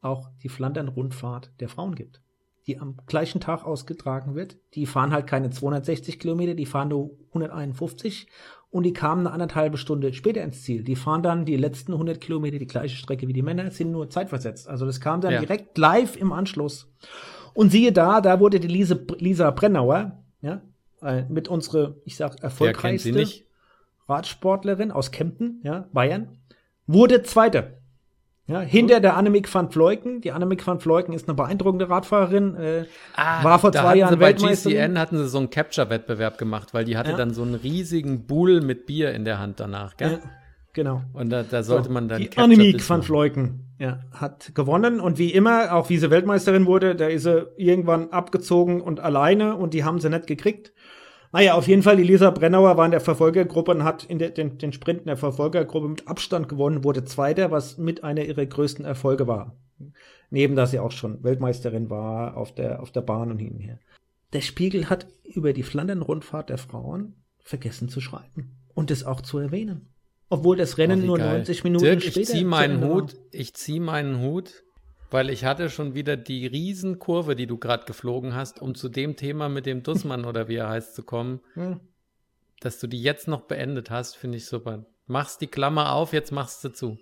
[0.00, 2.20] auch die Flandern-Rundfahrt der Frauen gibt
[2.66, 4.56] die am gleichen Tag ausgetragen wird.
[4.74, 8.28] Die fahren halt keine 260 Kilometer, die fahren nur 151
[8.70, 10.84] und die kamen eine anderthalbe Stunde später ins Ziel.
[10.84, 14.10] Die fahren dann die letzten 100 Kilometer die gleiche Strecke wie die Männer, sind nur
[14.10, 14.68] zeitversetzt.
[14.68, 15.40] Also das kam dann ja.
[15.40, 16.92] direkt live im Anschluss.
[17.54, 20.62] Und siehe da, da wurde die Lise, Lisa Brennauer, ja,
[21.02, 23.26] äh, mit unsere, ich sag, erfolgreichste
[24.08, 26.38] Radsportlerin aus Kempten, ja, Bayern,
[26.86, 27.78] wurde Zweite.
[28.46, 30.20] Ja, hinter der Annemiek van Vleuten.
[30.22, 32.56] Die Annemiek van Vleuten ist eine beeindruckende Radfahrerin.
[32.56, 32.84] Äh,
[33.14, 36.96] ah, war vor zwei Jahren Bei GCN hatten sie so einen Capture-Wettbewerb gemacht, weil die
[36.96, 37.16] hatte ja.
[37.16, 40.18] dann so einen riesigen Bull mit Bier in der Hand danach, gell?
[40.20, 40.30] Ja,
[40.72, 41.02] genau.
[41.12, 44.98] Und da, da sollte so, man dann Die Annemiek van Vleuten ja, hat gewonnen.
[44.98, 49.54] Und wie immer, auch wie sie Weltmeisterin wurde, da ist sie irgendwann abgezogen und alleine
[49.54, 50.72] und die haben sie nicht gekriegt.
[51.32, 54.30] Naja, auf jeden Fall, die Lisa Brennauer war in der Verfolgergruppe und hat in der,
[54.30, 58.44] den, den Sprint in der Verfolgergruppe mit Abstand gewonnen, wurde Zweiter, was mit einer ihrer
[58.44, 59.56] größten Erfolge war.
[60.30, 63.60] Neben, dass sie auch schon Weltmeisterin war auf der, auf der Bahn und hin und
[63.60, 63.78] her.
[64.32, 69.38] Der Spiegel hat über die Flandern-Rundfahrt der Frauen vergessen zu schreiben und es auch zu
[69.38, 69.88] erwähnen.
[70.28, 71.38] Obwohl das Rennen oh, nur geil.
[71.38, 74.64] 90 Minuten Dirk, später ich zieh meinen Hut, ich zieh meinen Hut
[75.10, 79.16] weil ich hatte schon wieder die Riesenkurve, die du gerade geflogen hast, um zu dem
[79.16, 81.40] Thema mit dem Dussmann oder wie er heißt zu kommen.
[81.54, 81.80] Hm.
[82.60, 84.84] Dass du die jetzt noch beendet hast, finde ich super.
[85.06, 86.98] Machst die Klammer auf, jetzt machst du zu.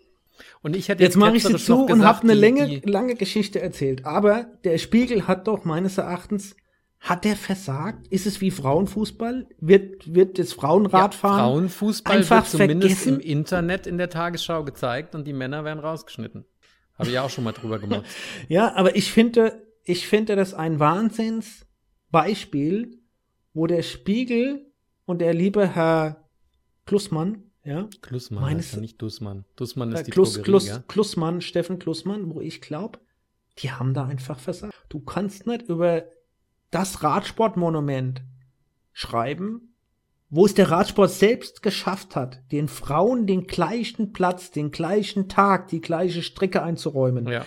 [0.63, 3.17] Und ich hätte jetzt, jetzt mache ich sie zu gesagt, und habe eine lange, lange
[3.17, 4.07] Geschichte erzählt.
[4.07, 6.55] Aber der Spiegel hat doch meines Erachtens
[7.01, 8.09] hat der versagt?
[8.09, 9.47] Ist es wie Frauenfußball?
[9.61, 13.21] Wird, wird das Frauenradfahren ja, Frauenfußball einfach wird zumindest vergessen?
[13.21, 16.45] im Internet in der Tagesschau gezeigt und die Männer werden rausgeschnitten.
[16.99, 18.05] Habe ich auch schon mal drüber gemacht.
[18.49, 22.99] ja, aber ich finde, ich finde das ein Wahnsinnsbeispiel,
[23.55, 24.73] wo der Spiegel
[25.05, 26.29] und der liebe Herr
[26.87, 27.89] Klussmann, ja.
[28.03, 29.45] Klussmann meines, ja nicht Dussmann.
[29.57, 30.85] Dussmann ist äh, die Kluss, Drogerie, Kluss, ja?
[30.89, 32.99] Klussmann, Steffen Klussmann, wo ich glaube,
[33.59, 34.75] die haben da einfach versagt.
[34.89, 36.05] Du kannst nicht über
[36.71, 38.23] das Radsportmonument
[38.93, 39.75] schreiben,
[40.31, 45.69] wo es der Radsport selbst geschafft hat, den Frauen den gleichen Platz, den gleichen Tag,
[45.69, 47.27] die gleiche Strecke einzuräumen.
[47.29, 47.47] Ja.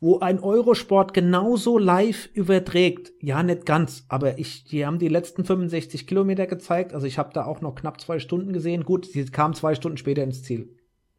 [0.00, 3.12] Wo ein Eurosport genauso live überträgt.
[3.20, 6.92] Ja, nicht ganz, aber ich, die haben die letzten 65 Kilometer gezeigt.
[6.92, 8.84] Also ich habe da auch noch knapp zwei Stunden gesehen.
[8.84, 10.76] Gut, sie kam zwei Stunden später ins Ziel.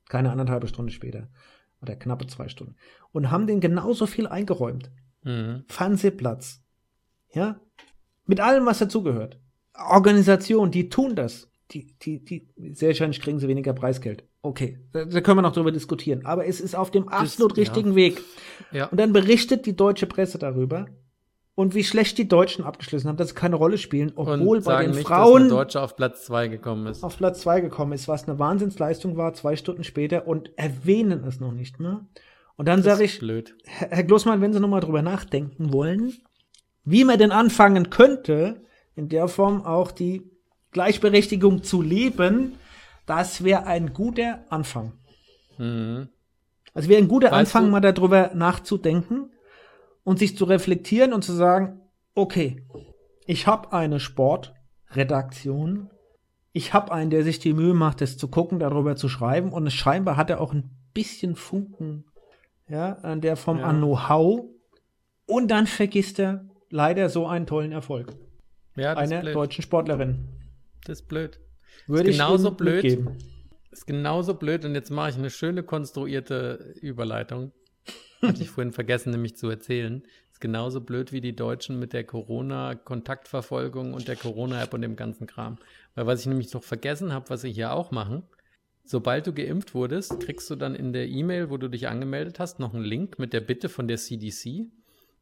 [0.08, 1.30] Keine anderthalb Stunde später.
[1.82, 2.76] oder knappe zwei Stunden
[3.12, 4.92] und haben den genauso viel eingeräumt.
[5.24, 5.66] Mhm.
[5.68, 6.64] Fernsehplatz.
[7.34, 7.60] Ja?
[8.26, 9.40] Mit allem, was dazugehört.
[9.78, 11.50] Organisation, die tun das.
[11.72, 14.24] Die, die, die, sehr wahrscheinlich kriegen sie weniger Preisgeld.
[14.42, 16.26] Okay, da, da können wir noch drüber diskutieren.
[16.26, 17.62] Aber es ist auf dem absolut ja.
[17.62, 18.22] richtigen Weg.
[18.72, 18.86] Ja.
[18.86, 20.86] Und dann berichtet die deutsche Presse darüber
[21.56, 24.92] und wie schlecht die Deutschen abgeschlossen haben, dass sie keine Rolle spielen, obwohl bei den
[24.92, 27.04] nicht, Frauen Deutscher auf Platz 2 gekommen ist.
[27.04, 31.40] auf Platz 2 gekommen ist, was eine Wahnsinnsleistung war, zwei Stunden später und erwähnen es
[31.40, 32.06] noch nicht mehr.
[32.58, 33.56] Und dann Das sage ist ich, blöd.
[33.64, 36.14] Herr Herr Glossmann, wenn Sie nochmal drüber nachdenken wollen,
[36.84, 38.62] wie man denn anfangen könnte,
[38.96, 40.24] in der Form auch die
[40.72, 42.54] Gleichberechtigung zu leben,
[43.06, 44.94] das wäre ein guter Anfang.
[45.58, 46.10] Mhm.
[46.74, 49.30] Also wäre ein guter Weißt Anfang, du- mal darüber nachzudenken
[50.04, 51.80] und sich zu reflektieren und zu sagen,
[52.16, 52.64] okay,
[53.26, 55.90] ich habe eine Sportredaktion,
[56.54, 59.68] ich habe einen, der sich die Mühe macht, das zu gucken, darüber zu schreiben und
[59.68, 62.06] es scheinbar hat er auch ein bisschen Funken,
[62.70, 63.66] ja, an der Form Ja.
[63.66, 64.46] an Know-how
[65.28, 68.14] und dann vergisst er leider so einen tollen Erfolg
[68.76, 70.28] Ja, ist einer deutschen Sportlerin.
[70.86, 71.40] Das ist blöd.
[71.88, 72.84] Würde ich genauso Ihnen blöd.
[72.84, 73.18] mitgeben.
[73.72, 77.52] Ist genauso blöd und jetzt mache ich eine schöne konstruierte Überleitung.
[78.22, 80.04] Hatte ich vorhin vergessen, nämlich zu erzählen.
[80.32, 85.28] Ist genauso blöd wie die Deutschen mit der Corona-Kontaktverfolgung und der Corona-App und dem ganzen
[85.28, 85.58] Kram.
[85.94, 88.24] Weil was ich nämlich noch vergessen habe, was sie hier auch machen,
[88.84, 92.60] sobald du geimpft wurdest, kriegst du dann in der E-Mail, wo du dich angemeldet hast,
[92.60, 94.68] noch einen Link mit der Bitte von der CDC,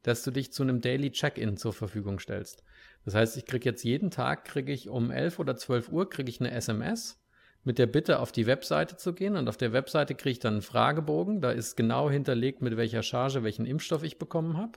[0.03, 2.63] dass du dich zu einem Daily Check-in zur Verfügung stellst.
[3.05, 6.29] Das heißt, ich kriege jetzt jeden Tag, kriege ich um 11 oder 12 Uhr, kriege
[6.29, 7.19] ich eine SMS
[7.63, 9.35] mit der Bitte, auf die Webseite zu gehen.
[9.35, 11.41] Und auf der Webseite kriege ich dann einen Fragebogen.
[11.41, 14.73] Da ist genau hinterlegt, mit welcher Charge, welchen Impfstoff ich bekommen habe.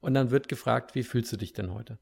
[0.00, 1.98] Und dann wird gefragt, wie fühlst du dich denn heute?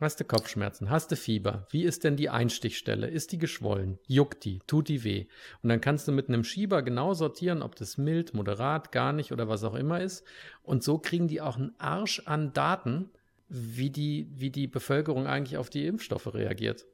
[0.00, 0.90] Hast du Kopfschmerzen?
[0.90, 1.66] Hast du Fieber?
[1.70, 3.08] Wie ist denn die Einstichstelle?
[3.08, 3.98] Ist die geschwollen?
[4.06, 4.60] Juckt die?
[4.68, 5.26] Tut die weh?
[5.62, 9.32] Und dann kannst du mit einem Schieber genau sortieren, ob das mild, moderat, gar nicht
[9.32, 10.24] oder was auch immer ist.
[10.62, 13.10] Und so kriegen die auch einen Arsch an Daten,
[13.48, 16.86] wie die, wie die Bevölkerung eigentlich auf die Impfstoffe reagiert.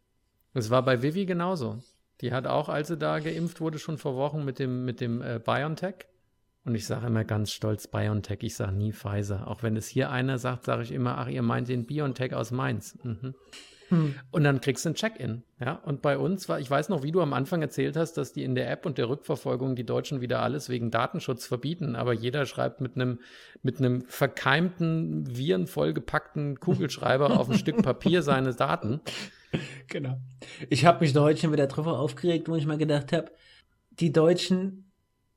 [0.52, 1.82] Das war bei Vivi genauso.
[2.20, 5.20] Die hat auch, als sie da geimpft wurde, schon vor Wochen mit dem, mit dem
[5.20, 6.06] äh, BioNTech.
[6.64, 9.48] Und ich sage immer ganz stolz BioNTech, ich sage nie Pfizer.
[9.48, 12.52] Auch wenn es hier einer sagt, sage ich immer, ach, ihr meint den BioNTech aus
[12.52, 12.96] Mainz.
[13.02, 13.34] Mhm.
[13.88, 14.14] Hm.
[14.30, 15.42] Und dann kriegst du ein Check-in.
[15.60, 15.74] Ja?
[15.84, 18.42] Und bei uns war, ich weiß noch, wie du am Anfang erzählt hast, dass die
[18.44, 22.46] in der App und der Rückverfolgung die Deutschen wieder alles wegen Datenschutz verbieten, aber jeder
[22.46, 23.20] schreibt mit einem
[23.62, 29.00] mit einem verkeimten, virenvollgepackten Kugelschreiber auf ein Stück Papier seine Daten.
[29.88, 30.18] Genau.
[30.70, 33.30] Ich habe mich da heute schon wieder drüber aufgeregt, wo ich mal gedacht habe,
[33.90, 34.90] die Deutschen,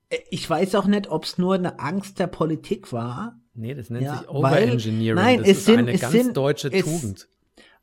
[0.10, 3.40] äh, ich weiß auch nicht, ob es nur eine Angst der Politik war.
[3.54, 5.16] Nee, das nennt Ja, sich Overengineering.
[5.24, 7.28] nein, das es ist sind- eine ganz sind- deutsche es- Tugend.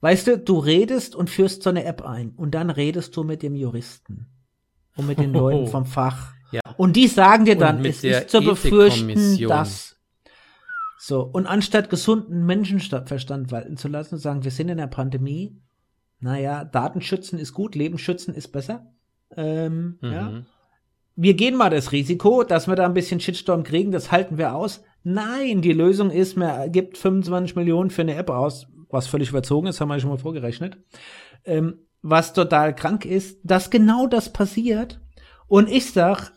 [0.05, 3.43] Weißt du, du redest und führst so eine App ein und dann redest du mit
[3.43, 4.27] dem Juristen
[4.97, 6.35] und mit den Leuten vom Fach.
[6.53, 6.61] Ja.
[6.77, 9.97] Und die sagen dir Und dann, mit es ist zu befürchten, dass.
[10.99, 15.57] So, und anstatt gesunden Menschenverstand walten zu lassen, sagen, wir sind in der Pandemie.
[16.21, 18.93] Naja, Datenschützen ist gut, Leben schützen ist besser.
[19.35, 20.29] Ähm, ja.
[20.29, 20.47] Mhm.
[21.17, 24.55] Wir gehen mal das Risiko, dass wir da ein bisschen Shitstorm kriegen, das halten wir
[24.55, 24.83] aus.
[25.03, 29.67] Nein, die Lösung ist, man gibt 25 Millionen für eine App aus, was völlig überzogen
[29.67, 30.79] ist, haben wir schon mal vorgerechnet.
[31.45, 35.01] Ähm, was total krank ist, dass genau das passiert.
[35.47, 36.33] Und ich sag,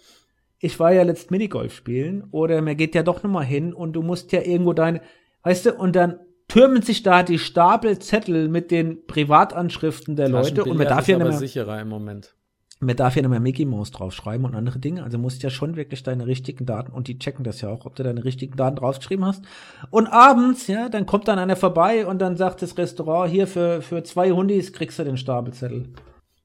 [0.60, 3.94] ich war ja letzt Minigolf spielen oder mir geht ja doch noch mal hin und
[3.94, 5.02] du musst ja irgendwo deine,
[5.44, 10.64] weißt du, und dann türmen sich da die Stapel Zettel mit den Privatanschriften der Leute
[10.64, 12.37] und man darf ja ist nicht aber mehr, sicherer im Moment.
[12.80, 15.04] Man darf ja nicht mehr Mickey Mouse draufschreiben und andere Dinge.
[15.04, 17.96] Also musst ja schon wirklich deine richtigen Daten und die checken das ja auch, ob
[17.96, 19.44] du deine richtigen Daten draufgeschrieben hast.
[19.90, 23.82] Und abends, ja, dann kommt dann einer vorbei und dann sagt das Restaurant hier für
[23.82, 25.94] für zwei Hundis kriegst du den Stapelzettel.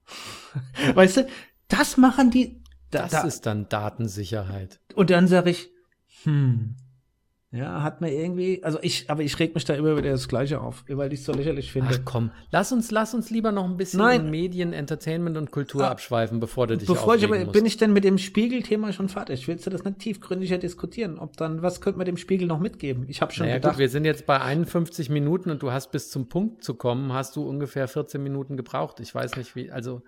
[0.94, 1.26] weißt du,
[1.68, 2.62] das machen die.
[2.90, 4.80] Da, Das da, ist dann Datensicherheit.
[4.94, 5.70] und dann sage ich,
[6.24, 6.76] hm,
[7.54, 10.60] ja, hat mir irgendwie, also ich, aber ich reg mich da immer wieder das Gleiche
[10.62, 11.90] auf, weil ich es so lächerlich finde.
[11.92, 14.22] Ach komm, lass uns, lass uns lieber noch ein bisschen Nein.
[14.24, 15.90] in Medien, Entertainment und Kultur Ah.
[15.90, 17.52] abschweifen, bevor du dich Bevor ich aber, musst.
[17.52, 19.46] bin ich denn mit dem Spiegelthema schon fertig?
[19.48, 21.18] Willst du das nicht tiefgründiger diskutieren?
[21.18, 23.04] Ob dann, was könnte man dem Spiegel noch mitgeben?
[23.08, 25.92] Ich habe schon naja, gedacht, gut, wir sind jetzt bei 51 Minuten und du hast
[25.92, 28.98] bis zum Punkt zu kommen, hast du ungefähr 14 Minuten gebraucht.
[29.00, 30.00] Ich weiß nicht, wie, also,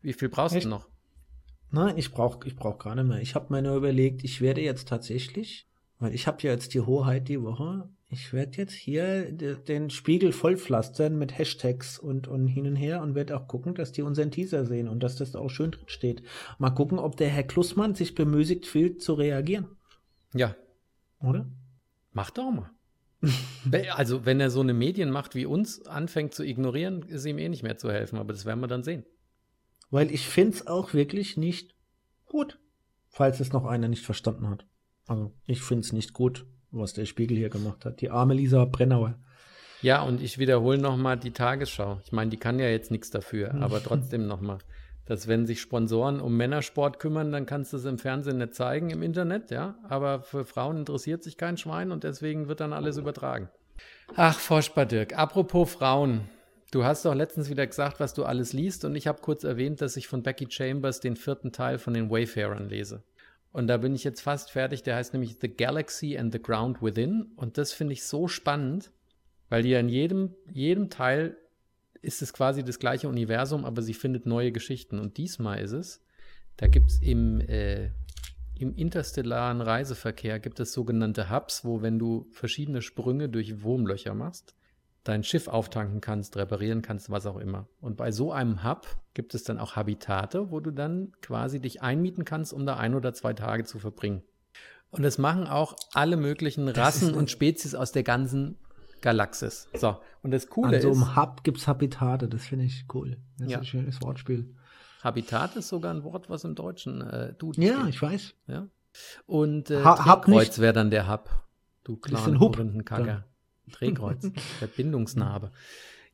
[0.00, 0.64] wie viel brauchst Echt?
[0.64, 0.88] du noch?
[1.70, 3.20] nein, ich brauche ich brauch gar nicht mehr.
[3.20, 5.67] Ich habe mir nur überlegt, ich werde jetzt tatsächlich,
[5.98, 9.90] weil ich habe ja jetzt die Hoheit die Woche, ich werde jetzt hier de, den
[9.90, 14.02] Spiegel vollpflastern mit Hashtags und, und hin und her und werde auch gucken, dass die
[14.02, 16.22] unseren Teaser sehen und dass das auch schön drin steht.
[16.58, 19.66] Mal gucken, ob der Herr Klussmann sich bemüßigt fühlt zu reagieren,
[20.32, 20.56] Ja,
[21.20, 21.50] oder?
[22.12, 22.70] mach doch mal.
[23.90, 27.64] Also, wenn er so eine Medienmacht wie uns anfängt zu ignorieren, ist ihm eh nicht
[27.64, 29.04] mehr zu helfen, aber das werden wir dann sehen.
[29.90, 31.74] Weil ich finde es auch wirklich nicht
[32.26, 32.58] gut,
[33.08, 34.66] falls es noch einer nicht verstanden hat.
[35.08, 38.00] Also ich finde es nicht gut, was der Spiegel hier gemacht hat.
[38.00, 39.18] Die arme Lisa Brennauer.
[39.80, 42.00] Ja, und ich wiederhole nochmal die Tagesschau.
[42.04, 44.58] Ich meine, die kann ja jetzt nichts dafür, aber trotzdem nochmal.
[45.06, 48.90] Dass wenn sich Sponsoren um Männersport kümmern, dann kannst du es im Fernsehen nicht zeigen,
[48.90, 49.78] im Internet, ja.
[49.88, 53.48] Aber für Frauen interessiert sich kein Schwein und deswegen wird dann alles übertragen.
[54.14, 55.16] Ach, furchtbar, Dirk.
[55.16, 56.28] Apropos Frauen.
[56.70, 59.80] Du hast doch letztens wieder gesagt, was du alles liest und ich habe kurz erwähnt,
[59.80, 63.02] dass ich von Becky Chambers den vierten Teil von den Wayfarern lese.
[63.58, 64.84] Und da bin ich jetzt fast fertig.
[64.84, 67.32] Der heißt nämlich The Galaxy and the Ground Within.
[67.34, 68.92] Und das finde ich so spannend,
[69.48, 71.36] weil die in jedem, jedem Teil
[72.00, 75.00] ist es quasi das gleiche Universum, aber sie findet neue Geschichten.
[75.00, 76.04] Und diesmal ist es,
[76.56, 77.90] da gibt es im, äh,
[78.54, 84.54] im interstellaren Reiseverkehr gibt es sogenannte Hubs, wo wenn du verschiedene Sprünge durch Wurmlöcher machst,
[85.08, 87.66] dein Schiff auftanken kannst, reparieren kannst, was auch immer.
[87.80, 91.82] Und bei so einem Hub gibt es dann auch Habitate, wo du dann quasi dich
[91.82, 94.22] einmieten kannst, um da ein oder zwei Tage zu verbringen.
[94.90, 98.56] Und das machen auch alle möglichen Rassen und Spezies aus der ganzen
[99.00, 99.68] Galaxis.
[99.74, 102.84] So, und das Coole An so ist, einem Hub gibt es Habitate, das finde ich
[102.94, 103.16] cool.
[103.38, 103.58] Das Ja.
[103.58, 104.54] ist ein schönes Wortspiel.
[105.02, 107.88] Habitat ist sogar ein Wort, was im Deutschen äh, Duden Ja, steht.
[107.90, 108.34] ich weiß.
[108.48, 108.66] Ja.
[109.26, 111.30] Und äh, Hub wäre dann der Hub.
[111.84, 113.24] Du ist kleinen Hub Korinthenkacker.
[113.68, 115.50] Drehkreuz, Verbindungsnarbe.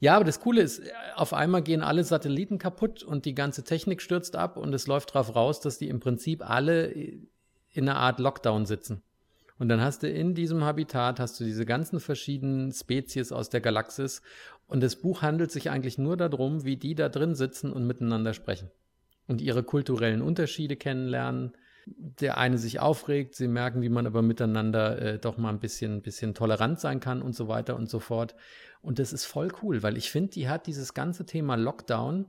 [0.01, 0.83] Ja, aber das Coole ist,
[1.15, 5.15] auf einmal gehen alle Satelliten kaputt und die ganze Technik stürzt ab und es läuft
[5.15, 7.29] darauf raus, dass die im Prinzip alle in
[7.89, 9.03] einer Art Lockdown sitzen.
[9.59, 13.61] Und dann hast du in diesem Habitat, hast du diese ganzen verschiedenen Spezies aus der
[13.61, 14.21] Galaxis
[14.67, 18.35] und das Buch handelt sich eigentlich nur darum, wie die da drin sitzen und miteinander
[18.35, 18.71] sprechen
[19.27, 21.53] und ihre kulturellen Unterschiede kennenlernen.
[21.87, 26.03] Der eine sich aufregt, sie merken, wie man aber miteinander äh, doch mal ein bisschen,
[26.03, 28.35] bisschen tolerant sein kann und so weiter und so fort.
[28.83, 32.27] Und das ist voll cool, weil ich finde, die hat dieses ganze Thema Lockdown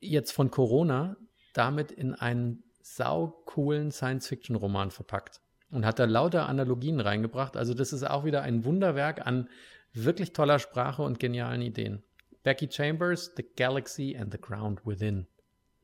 [0.00, 1.16] jetzt von Corona
[1.52, 7.56] damit in einen saucoolen Science-Fiction-Roman verpackt und hat da lauter Analogien reingebracht.
[7.56, 9.48] Also das ist auch wieder ein Wunderwerk an
[9.92, 12.02] wirklich toller Sprache und genialen Ideen.
[12.42, 15.26] Becky Chambers, The Galaxy and the Ground Within.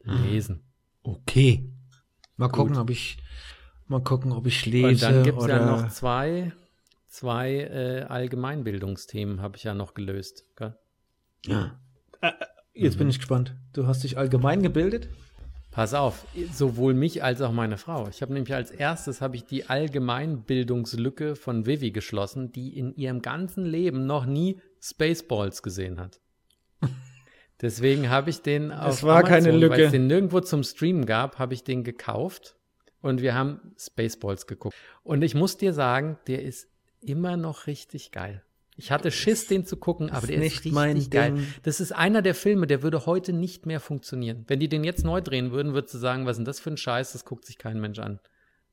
[0.07, 0.63] Lesen.
[1.03, 1.69] Okay.
[2.37, 2.55] Mal Gut.
[2.57, 3.19] gucken, ob ich
[3.89, 6.53] mal gucken, ob ich Und lese dann gibt es ja noch zwei,
[7.09, 10.45] zwei äh, Allgemeinbildungsthemen, habe ich ja noch gelöst.
[10.57, 10.77] Gell?
[11.47, 11.79] Ja.
[12.21, 12.33] Äh,
[12.75, 12.99] Jetzt Mhm.
[12.99, 13.57] bin ich gespannt.
[13.73, 15.09] Du hast dich allgemein gebildet?
[15.71, 18.09] Pass auf, sowohl mich als auch meine Frau.
[18.09, 23.21] Ich habe nämlich als erstes habe ich die Allgemeinbildungslücke von Vivi geschlossen, die in ihrem
[23.23, 26.21] ganzen Leben noch nie Spaceballs gesehen hat.
[27.61, 29.75] Deswegen habe ich den auf war keine Amazon, Lücke.
[29.75, 32.57] weil es den nirgendwo zum Streamen gab, habe ich den gekauft
[33.01, 34.77] und wir haben Spaceballs geguckt.
[35.03, 36.69] Und ich muss dir sagen, der ist
[37.01, 38.43] immer noch richtig geil.
[38.79, 41.33] Ich hatte Schiss, den zu gucken, aber ist der ist nicht richtig geil.
[41.33, 41.47] Ding.
[41.63, 44.45] Das ist einer der Filme, der würde heute nicht mehr funktionieren.
[44.49, 46.71] Wenn die den jetzt neu drehen würden, würdest du sagen, was ist denn das für
[46.71, 48.21] ein Scheiß, das guckt sich kein Mensch an.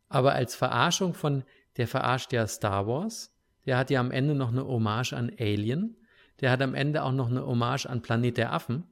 [0.10, 1.44] Aber als Verarschung von,
[1.78, 3.34] der verarscht ja Star Wars,
[3.66, 5.96] der hat ja am Ende noch eine Hommage an Alien,
[6.44, 8.84] der hat am Ende auch noch eine Hommage an Planet der Affen.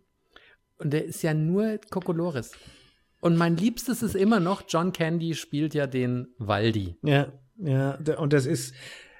[0.80, 2.54] Und der ist ja nur Kokolores.
[3.20, 6.96] Und mein Liebstes ist immer noch, John Candy spielt ja den Waldi.
[7.04, 7.28] Ja,
[7.58, 7.98] ja.
[7.98, 8.74] der- Und das ist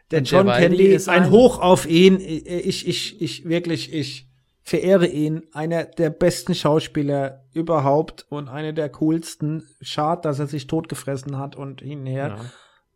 [0.10, 2.20] der Und der John Waldi Candy ist ein ein- Hoch auf ihn.
[2.20, 4.28] Ich, ich, ich wirklich, ich
[4.64, 5.44] verehre ihn.
[5.54, 9.64] Einer der besten Schauspieler überhaupt und einer der coolsten.
[9.82, 12.28] Schade, dass er sich totgefressen hat und hinher.
[12.30, 12.46] Ja.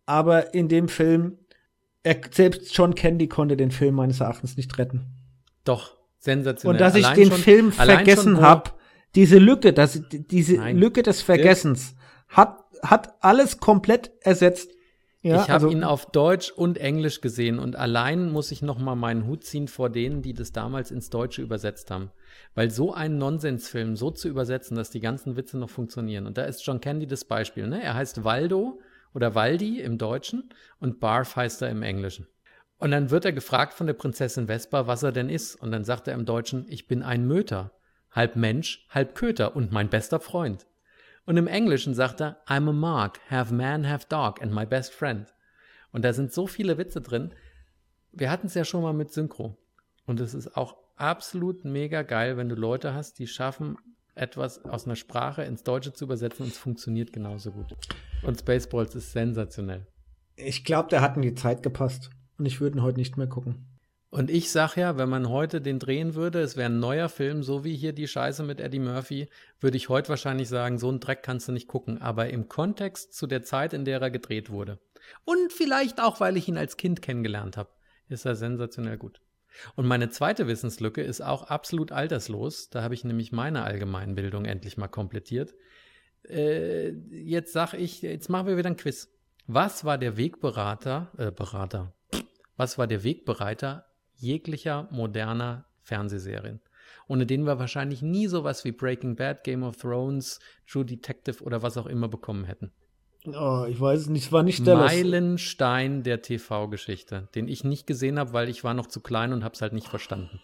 [0.08, 1.38] Aber in dem Film,
[2.04, 5.06] er, selbst John Candy konnte den Film meines Erachtens nicht retten.
[5.66, 6.76] Doch, sensationell.
[6.76, 8.72] Und dass ich Allein den schon- Film vergessen habe,
[9.16, 10.78] diese Lücke, dass, diese Nein.
[10.78, 11.96] Lücke des Vergessens
[12.30, 14.72] hat, hat alles komplett ersetzt.
[15.22, 18.78] Ja, ich habe also- ihn auf Deutsch und Englisch gesehen und allein muss ich noch
[18.78, 22.12] mal meinen Hut ziehen vor denen, die das damals ins Deutsche übersetzt haben.
[22.54, 26.28] Weil so einen Nonsensfilm so zu übersetzen, dass die ganzen Witze noch funktionieren.
[26.28, 27.66] Und da ist John Candy das Beispiel.
[27.66, 27.82] Ne?
[27.82, 28.80] Er heißt Waldo
[29.16, 30.50] oder Waldi im Deutschen
[30.80, 32.28] und Barf heißt er im Englischen.
[32.78, 35.56] Und dann wird er gefragt von der Prinzessin Vespa, was er denn ist.
[35.56, 37.72] Und dann sagt er im Deutschen, ich bin ein Möter.
[38.12, 40.66] Halb Mensch, halb Köter und mein bester Freund.
[41.26, 44.94] Und im Englischen sagt er, I'm a Mark, have man, have dog and my best
[44.94, 45.34] friend.
[45.92, 47.34] Und da sind so viele Witze drin.
[48.12, 49.58] Wir hatten es ja schon mal mit Synchro.
[50.06, 53.78] Und es ist auch absolut mega geil, wenn du Leute hast, die schaffen,
[54.14, 57.76] etwas aus einer Sprache ins Deutsche zu übersetzen und es funktioniert genauso gut.
[58.24, 59.86] Und Spaceballs ist sensationell.
[60.36, 62.10] Ich glaube, der hat in die Zeit gepasst.
[62.38, 63.66] Und ich würde ihn heute nicht mehr gucken.
[64.10, 67.44] Und ich sag ja, wenn man heute den drehen würde, es wäre ein neuer Film,
[67.44, 69.28] so wie hier die Scheiße mit Eddie Murphy,
[69.60, 72.02] würde ich heute wahrscheinlich sagen, so einen Dreck kannst du nicht gucken.
[72.02, 74.80] Aber im Kontext zu der Zeit, in der er gedreht wurde.
[75.26, 77.70] Und vielleicht auch, weil ich ihn als Kind kennengelernt habe,
[78.08, 79.22] ist er sensationell gut.
[79.76, 82.70] Und meine zweite Wissenslücke ist auch absolut alterslos.
[82.70, 85.56] Da habe ich nämlich meine Allgemeinbildung endlich mal komplettiert.
[86.30, 89.12] Äh, jetzt sag ich, jetzt machen wir wieder ein Quiz.
[89.48, 91.95] Was war der Wegberater, äh, Berater,
[92.58, 93.86] was war der Wegbereiter
[94.16, 96.62] jeglicher moderner Fernsehserien?
[97.08, 101.62] Ohne den wir wahrscheinlich nie sowas wie Breaking Bad, Game of Thrones, True Detective oder
[101.62, 102.72] was auch immer bekommen hätten.
[103.28, 108.20] Oh, ich weiß nicht, es war nicht der Meilenstein der TV-Geschichte, den ich nicht gesehen
[108.20, 110.40] habe, weil ich war noch zu klein und habe es halt nicht verstanden.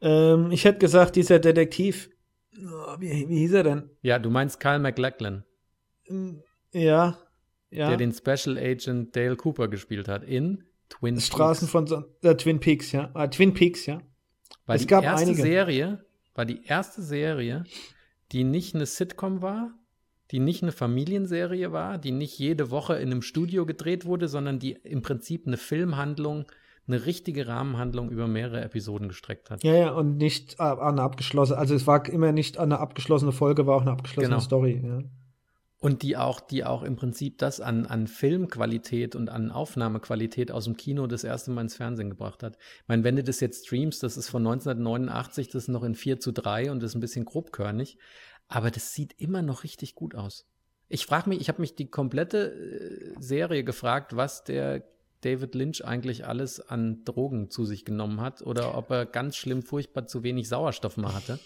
[0.00, 2.10] Ähm, ich hätte gesagt, dieser Detektiv,
[2.56, 3.90] oh, wie, wie hieß er denn?
[4.00, 5.44] Ja, du meinst Kyle MacLachlan.
[6.72, 7.18] Ja,
[7.70, 7.88] ja.
[7.88, 10.64] Der den Special Agent Dale Cooper gespielt hat in
[10.98, 11.90] Twin Straßen Peaks.
[11.90, 13.10] von äh, Twin Peaks, ja.
[13.14, 14.00] Äh, Twin Peaks, ja.
[14.66, 15.42] War es die gab erste einige.
[15.42, 17.64] Serie, war die erste Serie,
[18.32, 19.74] die nicht eine Sitcom war,
[20.30, 24.58] die nicht eine Familienserie war, die nicht jede Woche in einem Studio gedreht wurde, sondern
[24.58, 26.46] die im Prinzip eine Filmhandlung,
[26.86, 29.62] eine richtige Rahmenhandlung über mehrere Episoden gestreckt hat.
[29.62, 33.66] Ja, ja, und nicht äh, eine abgeschlossene, also es war immer nicht eine abgeschlossene Folge,
[33.66, 34.40] war auch eine abgeschlossene genau.
[34.40, 34.82] Story.
[34.82, 35.02] Ja.
[35.82, 40.64] Und die auch, die auch im Prinzip das an, an Filmqualität und an Aufnahmequalität aus
[40.64, 42.56] dem Kino das erste Mal ins Fernsehen gebracht hat.
[42.56, 45.96] Ich meine, wenn du das jetzt streamst, das ist von 1989, das ist noch in
[45.96, 47.98] 4 zu 3 und das ist ein bisschen grobkörnig,
[48.46, 50.46] aber das sieht immer noch richtig gut aus.
[50.88, 54.84] Ich frage mich, ich habe mich die komplette äh, Serie gefragt, was der
[55.22, 59.62] David Lynch eigentlich alles an Drogen zu sich genommen hat oder ob er ganz schlimm
[59.62, 61.40] furchtbar zu wenig Sauerstoff mal hatte.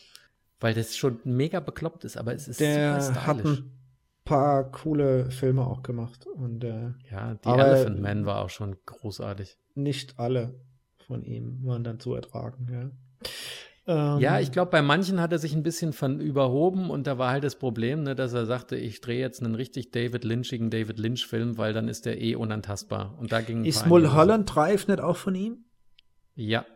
[0.60, 3.62] Weil das schon mega bekloppt ist, aber es ist der super stylisch
[4.26, 6.26] paar coole Filme auch gemacht.
[6.26, 9.56] Und, äh, ja, die Elephant Man war auch schon großartig.
[9.74, 10.60] Nicht alle
[11.06, 12.90] von ihm waren dann zu ertragen, ja.
[13.88, 17.18] Ähm, ja, ich glaube, bei manchen hat er sich ein bisschen von überhoben und da
[17.18, 20.70] war halt das Problem, ne, dass er sagte, ich drehe jetzt einen richtig David Lynchigen
[20.70, 23.16] David Lynch-Film, weil dann ist der eh unantastbar.
[23.18, 25.64] Und da ging Ist Mulholland Drive nicht auch von ihm?
[26.34, 26.66] Ja,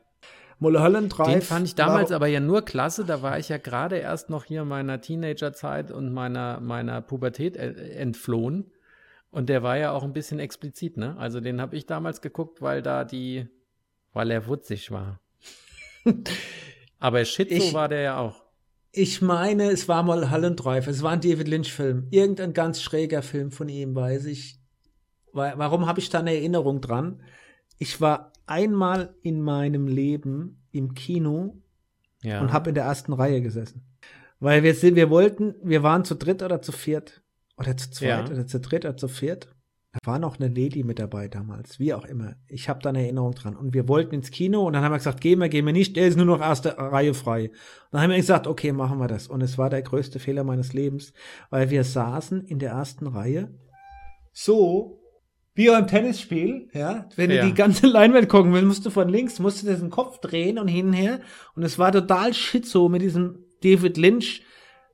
[0.60, 1.32] Mulholland Drive.
[1.32, 3.04] Den fand ich damals aber ja nur klasse.
[3.04, 8.70] Da war ich ja gerade erst noch hier meiner Teenagerzeit und meiner, meiner Pubertät entflohen.
[9.30, 11.16] Und der war ja auch ein bisschen explizit, ne?
[11.16, 13.48] Also den habe ich damals geguckt, weil da die,
[14.12, 15.20] weil er wutzig war.
[16.98, 18.44] aber Schizo ich, war der ja auch.
[18.92, 20.20] Ich meine, es war mal
[20.56, 20.88] Drive.
[20.88, 22.08] Es war ein David Lynch-Film.
[22.10, 24.58] Irgendein ganz schräger Film von ihm, weiß ich.
[25.32, 27.22] Warum habe ich da eine Erinnerung dran?
[27.78, 31.62] Ich war einmal in meinem Leben im Kino
[32.22, 32.40] ja.
[32.40, 33.82] und habe in der ersten Reihe gesessen.
[34.40, 37.22] Weil wir sind, wir wollten, wir waren zu dritt oder zu viert
[37.56, 38.34] oder zu zweit ja.
[38.34, 39.54] oder zu dritt oder zu viert.
[39.92, 42.36] Da war noch eine Lady mit dabei damals, wie auch immer.
[42.46, 43.56] Ich habe da eine Erinnerung dran.
[43.56, 45.96] Und wir wollten ins Kino und dann haben wir gesagt, gehen wir, gehen wir nicht,
[45.96, 47.48] der ist nur noch erste Reihe frei.
[47.48, 47.54] Und
[47.92, 49.26] dann haben wir gesagt, okay, machen wir das.
[49.26, 51.12] Und es war der größte Fehler meines Lebens,
[51.50, 53.52] weil wir saßen in der ersten Reihe
[54.32, 54.99] so
[55.60, 57.06] wie beim Tennisspiel, ja.
[57.16, 57.42] Wenn ja.
[57.42, 60.58] du die ganze Leinwand gucken willst, musst du von links, musst du diesen Kopf drehen
[60.58, 61.20] und hinher.
[61.54, 64.42] Und es war total schizo mit diesem David Lynch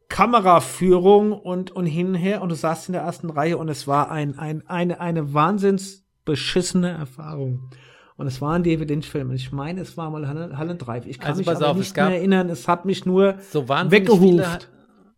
[0.09, 2.43] Kameraführung und, und hinher.
[2.43, 6.05] Und du saßt in der ersten Reihe und es war ein, ein, eine, eine wahnsinns
[6.25, 7.71] beschissene Erfahrung.
[8.17, 9.31] Und es war ein David Lynch-Film.
[9.33, 11.07] Ich meine, es war mal Hallen Drive.
[11.07, 12.49] Ich kann also mich aber auf, nicht mehr erinnern.
[12.49, 14.69] Es hat mich nur so weggehuft.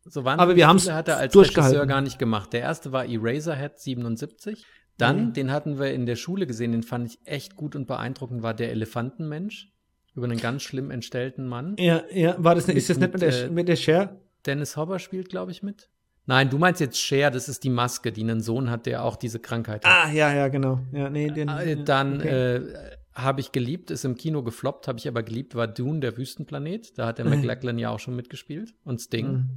[0.04, 2.52] So aber wir haben es hat er als Regisseur gar nicht gemacht.
[2.52, 4.66] Der erste war Eraserhead 77.
[4.98, 5.32] Dann, mhm.
[5.32, 8.52] den hatten wir in der Schule gesehen, den fand ich echt gut und beeindruckend, war
[8.52, 9.72] der Elefantenmensch
[10.14, 11.76] über einen ganz schlimm entstellten Mann.
[11.78, 14.20] Ja, ja, war das, mit, ist das nicht mit der, äh, mit der Cher?
[14.44, 15.88] Dennis Hopper spielt, glaube ich, mit.
[16.26, 19.16] Nein, du meinst jetzt Cher, das ist die Maske, die einen Sohn hat, der auch
[19.16, 20.06] diese Krankheit hat.
[20.06, 20.80] Ah, ja, ja, genau.
[20.92, 22.56] Ja, nee, den, äh, dann okay.
[22.56, 22.74] äh,
[23.14, 26.98] habe ich geliebt, ist im Kino gefloppt, habe ich aber geliebt, war Dune, der Wüstenplanet.
[26.98, 29.26] Da hat der McLachlan ja auch schon mitgespielt und Sting.
[29.26, 29.50] Mhm.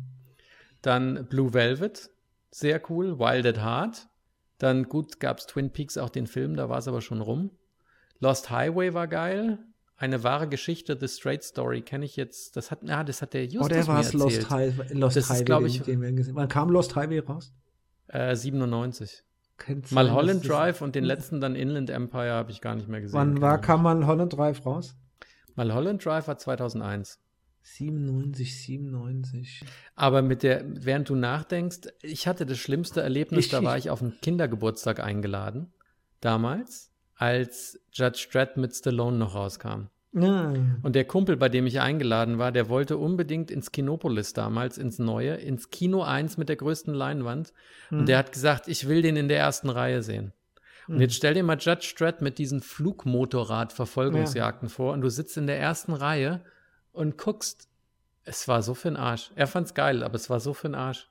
[0.81, 2.09] Dann Blue Velvet,
[2.51, 3.19] sehr cool.
[3.19, 4.07] Wild at Heart,
[4.61, 7.51] dann gut gab es Twin Peaks auch den Film, da war es aber schon rum.
[8.19, 9.59] Lost Highway war geil.
[9.97, 12.55] Eine wahre Geschichte, The Straight Story, kenne ich jetzt.
[12.55, 15.65] Das hat, ah, das hat der Justus Oder war es Lost, Highway, Lost das Highway,
[15.65, 16.35] ist, ich, den, den wir gesehen.
[16.35, 17.53] Wann kam Lost Highway raus?
[18.07, 19.23] Äh, 97.
[19.57, 23.01] Kennst mal Holland Drive und den letzten dann Inland Empire habe ich gar nicht mehr
[23.01, 23.19] gesehen.
[23.19, 24.95] Wann war, kam mal Holland Drive raus?
[25.55, 27.19] Mal Holland Drive war 2001.
[27.63, 29.63] 97, 97.
[29.95, 34.01] Aber mit der, während du nachdenkst, ich hatte das schlimmste Erlebnis, da war ich auf
[34.01, 35.71] einen Kindergeburtstag eingeladen,
[36.21, 39.89] damals, als Judge Dredd mit Stallone noch rauskam.
[40.13, 40.53] Ja.
[40.81, 44.99] Und der Kumpel, bei dem ich eingeladen war, der wollte unbedingt ins Kinopolis damals, ins
[44.99, 47.53] Neue, ins Kino 1 mit der größten Leinwand.
[47.89, 47.99] Hm.
[47.99, 50.33] Und der hat gesagt, ich will den in der ersten Reihe sehen.
[50.87, 51.01] Und hm.
[51.01, 54.73] jetzt stell dir mal Judge Dredd mit diesen Flugmotorrad-Verfolgungsjagden ja.
[54.73, 56.41] vor und du sitzt in der ersten Reihe
[56.93, 57.67] und guckst,
[58.23, 59.31] es war so für den Arsch.
[59.35, 61.09] Er fand's geil, aber es war so für den Arsch.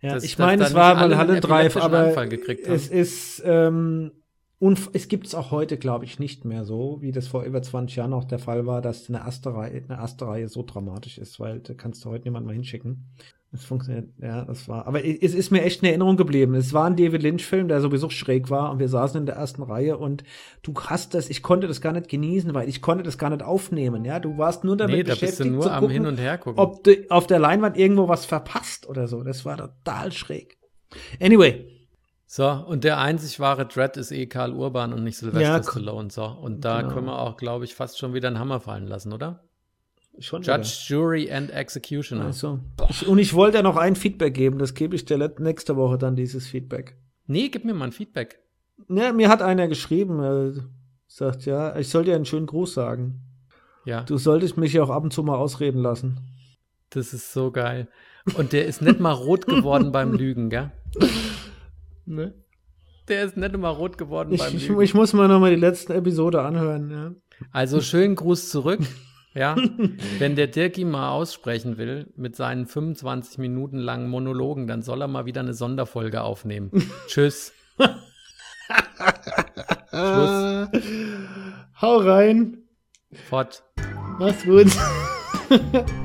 [0.00, 2.14] Ja, dass, ich meine, es war mal Halle Drive, aber
[2.46, 4.12] es ist, ähm,
[4.58, 7.60] und es gibt es auch heute, glaube ich, nicht mehr so, wie das vor über
[7.62, 11.18] 20 Jahren auch der Fall war, dass eine erste Reihe, eine erste Reihe so dramatisch
[11.18, 13.06] ist, weil da kannst du heute niemand mal hinschicken.
[13.54, 14.88] Das funktioniert, ja, das war.
[14.88, 16.56] Aber es ist mir echt in Erinnerung geblieben.
[16.56, 19.62] Es war ein David Lynch-Film, der sowieso schräg war und wir saßen in der ersten
[19.62, 20.24] Reihe und
[20.62, 23.44] du hast das, ich konnte das gar nicht genießen, weil ich konnte das gar nicht
[23.44, 24.18] aufnehmen, ja.
[24.18, 26.36] Du warst nur damit nee, da beschäftigt, bist du nur am gucken, Hin und Her
[26.36, 26.58] gucken.
[26.58, 29.22] ob du auf der Leinwand irgendwo was verpasst oder so.
[29.22, 30.58] Das war total schräg.
[31.20, 31.70] Anyway.
[32.26, 36.10] So, und der einzig wahre Dread ist eh Karl Urban und nicht Sylvester ja, Stallone.
[36.10, 36.92] So, und da genau.
[36.92, 39.43] können wir auch, glaube ich, fast schon wieder einen Hammer fallen lassen, oder?
[40.18, 40.86] Schon Judge, wieder.
[40.86, 42.26] Jury and Executioner.
[42.26, 42.60] Also.
[42.88, 45.98] Ich, und ich wollte ja noch ein Feedback geben, das gebe ich dir nächste Woche
[45.98, 46.96] dann, dieses Feedback.
[47.26, 48.38] Nee, gib mir mal ein Feedback.
[48.88, 50.52] Ja, mir hat einer geschrieben, er
[51.06, 53.20] sagt, ja, ich soll dir einen schönen Gruß sagen.
[53.84, 54.02] Ja.
[54.02, 56.20] Du solltest mich ja auch ab und zu mal ausreden lassen.
[56.90, 57.88] Das ist so geil.
[58.36, 60.72] Und der ist nicht mal rot geworden beim Lügen, gell?
[62.06, 62.34] Ne?
[63.08, 64.80] Der ist nicht mal rot geworden ich, beim Lügen.
[64.80, 67.12] Ich, ich muss mal noch mal die letzte Episode anhören, ja.
[67.50, 68.80] Also schönen Gruß zurück.
[69.34, 69.56] Ja,
[70.18, 75.08] wenn der Dirki mal aussprechen will mit seinen 25 Minuten langen Monologen, dann soll er
[75.08, 76.70] mal wieder eine Sonderfolge aufnehmen.
[77.08, 77.52] Tschüss.
[79.90, 80.68] Schluss.
[81.80, 82.58] Hau rein.
[83.28, 83.64] Fort.
[84.18, 84.68] Mach's gut.